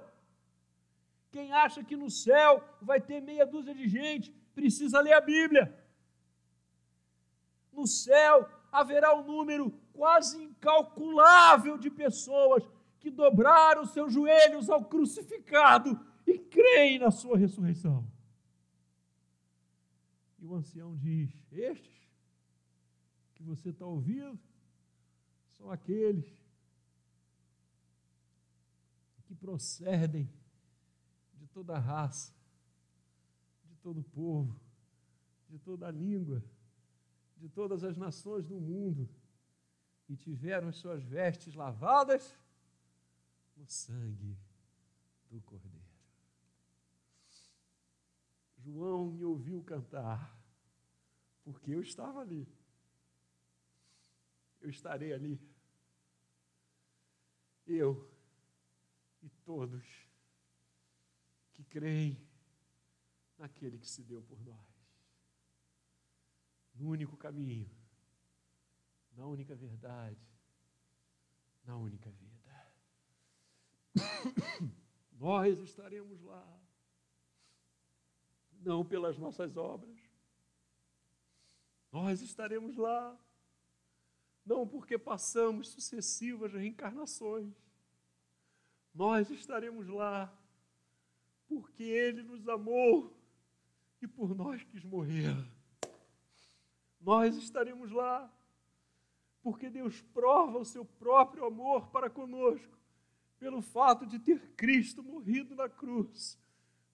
Quem 1.30 1.52
acha 1.52 1.84
que 1.84 1.98
no 1.98 2.10
céu 2.10 2.64
vai 2.82 3.02
ter 3.02 3.20
meia 3.20 3.46
dúzia 3.46 3.76
de 3.76 3.90
gente, 3.90 4.32
precisa 4.56 5.02
ler 5.02 5.16
a 5.16 5.20
Bíblia. 5.20 5.66
No 7.74 7.86
céu 7.86 8.50
haverá 8.72 9.14
um 9.14 9.26
número 9.26 9.72
quase 9.92 10.42
incalculável 10.42 11.78
de 11.78 11.92
pessoas 11.92 12.64
que 13.02 13.12
dobraram 13.12 13.86
seus 13.86 14.14
joelhos 14.14 14.70
ao 14.70 14.86
crucificado 14.86 16.12
e 16.34 16.40
creem 16.40 17.00
na 17.00 17.12
sua 17.12 17.38
ressurreição. 17.38 18.08
E 20.40 20.46
o 20.46 20.56
ancião 20.56 20.96
diz: 20.98 21.32
Estes 21.52 22.10
que 23.36 23.44
você 23.44 23.70
está 23.70 23.86
ouvindo 23.86 24.40
são 25.52 25.70
aqueles 25.72 26.26
que 29.26 29.36
procedem 29.36 30.30
de 31.36 31.48
toda 31.48 31.78
raça, 31.78 32.34
de 33.66 33.76
todo 33.78 34.04
povo, 34.04 34.60
de 35.50 35.60
toda 35.60 35.90
língua, 35.92 36.44
de 37.38 37.48
todas 37.48 37.84
as 37.84 37.96
nações 37.96 38.48
do 38.48 38.60
mundo, 38.60 39.10
e 40.10 40.16
tiveram 40.16 40.68
as 40.68 40.76
suas 40.76 41.04
vestes 41.04 41.56
lavadas 41.56 42.38
no 43.56 43.66
sangue 43.66 44.38
do 45.30 45.42
Cordeiro. 45.42 45.73
João 48.64 49.11
me 49.11 49.24
ouviu 49.26 49.61
cantar, 49.64 50.39
porque 51.43 51.72
eu 51.72 51.82
estava 51.82 52.22
ali. 52.22 52.47
Eu 54.61 54.70
estarei 54.70 55.11
ali. 55.11 55.39
Eu 57.68 58.09
e 59.22 59.30
todos 59.45 59.86
que 61.53 61.64
creem 61.66 62.26
naquele 63.38 63.78
que 63.78 63.89
se 63.89 64.01
deu 64.01 64.22
por 64.24 64.41
nós. 64.43 64.74
No 66.74 66.89
único 66.89 67.18
caminho, 67.18 67.70
na 69.14 69.28
única 69.28 69.55
verdade, 69.55 70.20
na 71.66 71.78
única 71.78 72.09
vida. 72.11 72.34
Nós 75.14 75.59
estaremos 75.59 76.22
lá, 76.22 76.62
não 78.64 78.84
pelas 78.84 79.18
nossas 79.18 79.55
obras, 79.57 79.97
nós 81.91 82.22
estaremos 82.22 82.76
lá, 82.76 83.18
não 84.45 84.68
porque 84.68 84.97
passamos 84.97 85.70
sucessivas 85.70 86.51
reencarnações, 86.51 87.53
nós 88.93 89.30
estaremos 89.30 89.88
lá 89.88 90.34
porque 91.47 91.84
Ele 91.84 92.24
nos 92.24 92.47
amou 92.47 93.16
e 94.01 94.07
por 94.07 94.36
nós 94.36 94.64
quis 94.64 94.84
morrer. 94.84 95.36
Nós 96.99 97.36
estaremos 97.36 97.91
lá 97.91 98.32
porque 99.41 99.70
Deus 99.70 100.01
prova 100.14 100.57
o 100.57 100.66
seu 100.66 100.86
próprio 100.86 101.45
amor 101.45 101.88
para 101.89 102.09
conosco 102.09 102.78
pelo 103.38 103.61
fato 103.61 104.05
de 104.05 104.18
ter 104.20 104.39
Cristo 104.55 105.03
morrido 105.03 105.53
na 105.53 105.68
cruz 105.68 106.39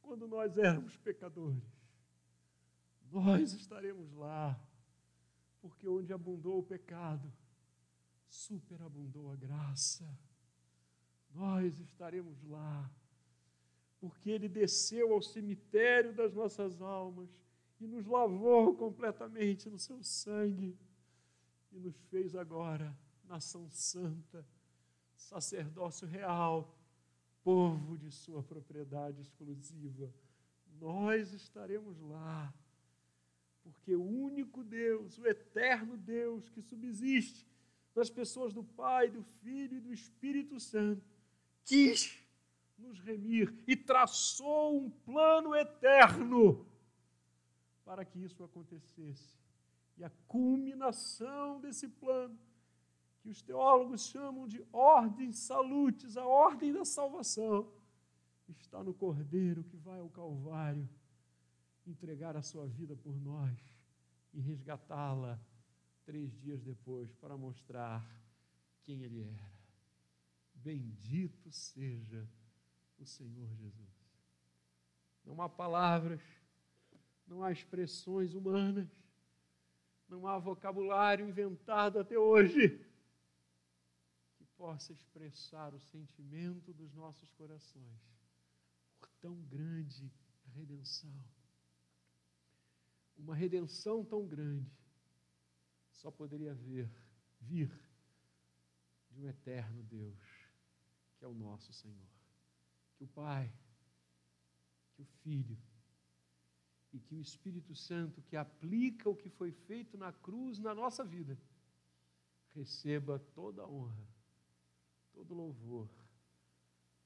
quando 0.09 0.27
nós 0.27 0.57
éramos 0.57 0.97
pecadores. 0.97 1.61
Nós 3.11 3.53
estaremos 3.53 4.11
lá, 4.13 4.59
porque 5.61 5.87
onde 5.87 6.11
abundou 6.11 6.57
o 6.57 6.63
pecado, 6.63 7.31
superabundou 8.27 9.31
a 9.31 9.35
graça. 9.35 10.03
Nós 11.29 11.79
estaremos 11.79 12.41
lá, 12.45 12.91
porque 13.99 14.31
Ele 14.31 14.49
desceu 14.49 15.13
ao 15.13 15.21
cemitério 15.21 16.11
das 16.11 16.33
nossas 16.33 16.81
almas 16.81 17.29
e 17.79 17.85
nos 17.85 18.07
lavou 18.07 18.75
completamente 18.75 19.69
no 19.69 19.77
seu 19.77 20.01
sangue 20.01 20.75
e 21.71 21.77
nos 21.77 21.95
fez 22.09 22.35
agora 22.35 22.97
nação 23.25 23.69
santa 23.69 24.43
sacerdócio 25.15 26.07
real, 26.07 26.75
povo 27.43 27.97
de 27.97 28.11
sua 28.11 28.43
propriedade 28.43 29.21
exclusiva. 29.21 30.11
Nós 30.79 31.33
estaremos 31.33 31.99
lá, 31.99 32.53
porque 33.63 33.95
o 33.95 34.03
único 34.03 34.63
Deus, 34.63 35.17
o 35.17 35.27
eterno 35.27 35.97
Deus 35.97 36.49
que 36.49 36.61
subsiste 36.61 37.45
nas 37.95 38.09
pessoas 38.09 38.53
do 38.53 38.63
Pai, 38.63 39.09
do 39.09 39.23
Filho 39.41 39.77
e 39.77 39.81
do 39.81 39.93
Espírito 39.93 40.59
Santo, 40.59 41.03
quis 41.65 42.17
nos 42.77 42.99
remir 42.99 43.53
e 43.67 43.75
traçou 43.75 44.77
um 44.77 44.89
plano 44.89 45.53
eterno 45.53 46.65
para 47.83 48.05
que 48.05 48.23
isso 48.23 48.43
acontecesse. 48.43 49.37
E 49.97 50.03
a 50.03 50.09
culminação 50.27 51.59
desse 51.59 51.87
plano 51.87 52.37
que 53.21 53.29
os 53.29 53.41
teólogos 53.41 54.05
chamam 54.07 54.47
de 54.47 54.65
ordem 54.71 55.31
salutes, 55.31 56.15
a 56.17 56.25
ordem 56.25 56.71
da 56.71 56.85
salvação, 56.85 57.71
está 58.47 58.83
no 58.83 58.93
Cordeiro 58.93 59.63
que 59.63 59.77
vai 59.77 59.99
ao 59.99 60.09
Calvário 60.09 60.89
entregar 61.85 62.35
a 62.35 62.41
sua 62.41 62.67
vida 62.67 62.95
por 62.95 63.19
nós 63.19 63.59
e 64.33 64.39
resgatá-la 64.39 65.39
três 66.05 66.35
dias 66.39 66.61
depois 66.63 67.13
para 67.15 67.37
mostrar 67.37 68.03
quem 68.83 69.03
Ele 69.03 69.21
era. 69.21 69.59
Bendito 70.53 71.51
seja 71.51 72.27
o 72.97 73.05
Senhor 73.05 73.49
Jesus. 73.55 73.89
Não 75.23 75.41
há 75.41 75.49
palavras, 75.49 76.21
não 77.27 77.43
há 77.43 77.51
expressões 77.51 78.33
humanas, 78.33 78.89
não 80.07 80.25
há 80.25 80.37
vocabulário 80.39 81.27
inventado 81.27 81.99
até 81.99 82.17
hoje 82.17 82.83
possa 84.59 84.91
expressar 84.91 85.73
o 85.73 85.79
sentimento 85.79 86.73
dos 86.73 86.93
nossos 86.93 87.31
corações 87.31 88.01
por 88.99 89.09
tão 89.21 89.41
grande 89.43 90.11
redenção. 90.53 91.23
Uma 93.17 93.33
redenção 93.33 94.03
tão 94.03 94.27
grande 94.27 94.69
só 95.93 96.11
poderia 96.11 96.53
vir, 96.53 96.91
vir 97.39 97.71
de 99.09 99.21
um 99.21 99.29
eterno 99.29 99.81
Deus, 99.83 100.19
que 101.17 101.23
é 101.23 101.27
o 101.27 101.33
nosso 101.33 101.71
Senhor. 101.71 102.09
Que 102.97 103.05
o 103.05 103.07
Pai, 103.07 103.49
que 104.93 105.01
o 105.01 105.05
Filho 105.23 105.57
e 106.91 106.99
que 106.99 107.15
o 107.15 107.21
Espírito 107.21 107.73
Santo, 107.73 108.21
que 108.23 108.35
aplica 108.35 109.09
o 109.09 109.15
que 109.15 109.29
foi 109.29 109.53
feito 109.53 109.97
na 109.97 110.11
cruz 110.11 110.59
na 110.59 110.75
nossa 110.75 111.05
vida, 111.05 111.39
receba 112.49 113.19
toda 113.33 113.61
a 113.61 113.67
honra, 113.67 114.18
todo 115.19 115.33
louvor 115.33 115.89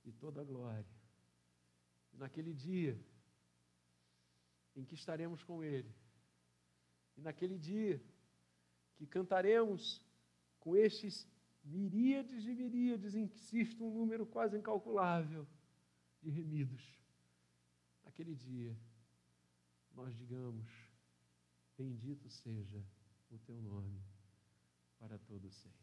e 0.05 0.11
toda 0.11 0.43
glória. 0.43 0.85
E 2.13 2.17
naquele 2.17 2.53
dia 2.53 2.99
em 4.75 4.85
que 4.85 4.93
estaremos 4.93 5.43
com 5.43 5.63
Ele, 5.63 5.91
e 7.17 7.21
naquele 7.21 7.57
dia 7.57 8.03
que 8.95 9.07
cantaremos 9.07 9.99
com 10.59 10.75
estes 10.75 11.27
miríades 11.63 12.45
e 12.45 12.53
miríades, 12.53 13.15
insisto, 13.15 13.83
um 13.83 13.91
número 13.91 14.25
quase 14.27 14.57
incalculável 14.57 15.47
de 16.21 16.29
remidos. 16.29 16.83
Naquele 18.03 18.35
dia, 18.35 18.77
nós 19.91 20.15
digamos: 20.15 20.69
Bendito 21.75 22.29
seja 22.29 22.83
o 23.31 23.39
teu 23.39 23.59
nome 23.59 24.03
para 24.99 25.17
todo 25.17 25.49
sempre. 25.49 25.81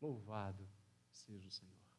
Louvado 0.00 0.66
seja 1.12 1.48
o 1.48 1.50
Senhor. 1.50 1.89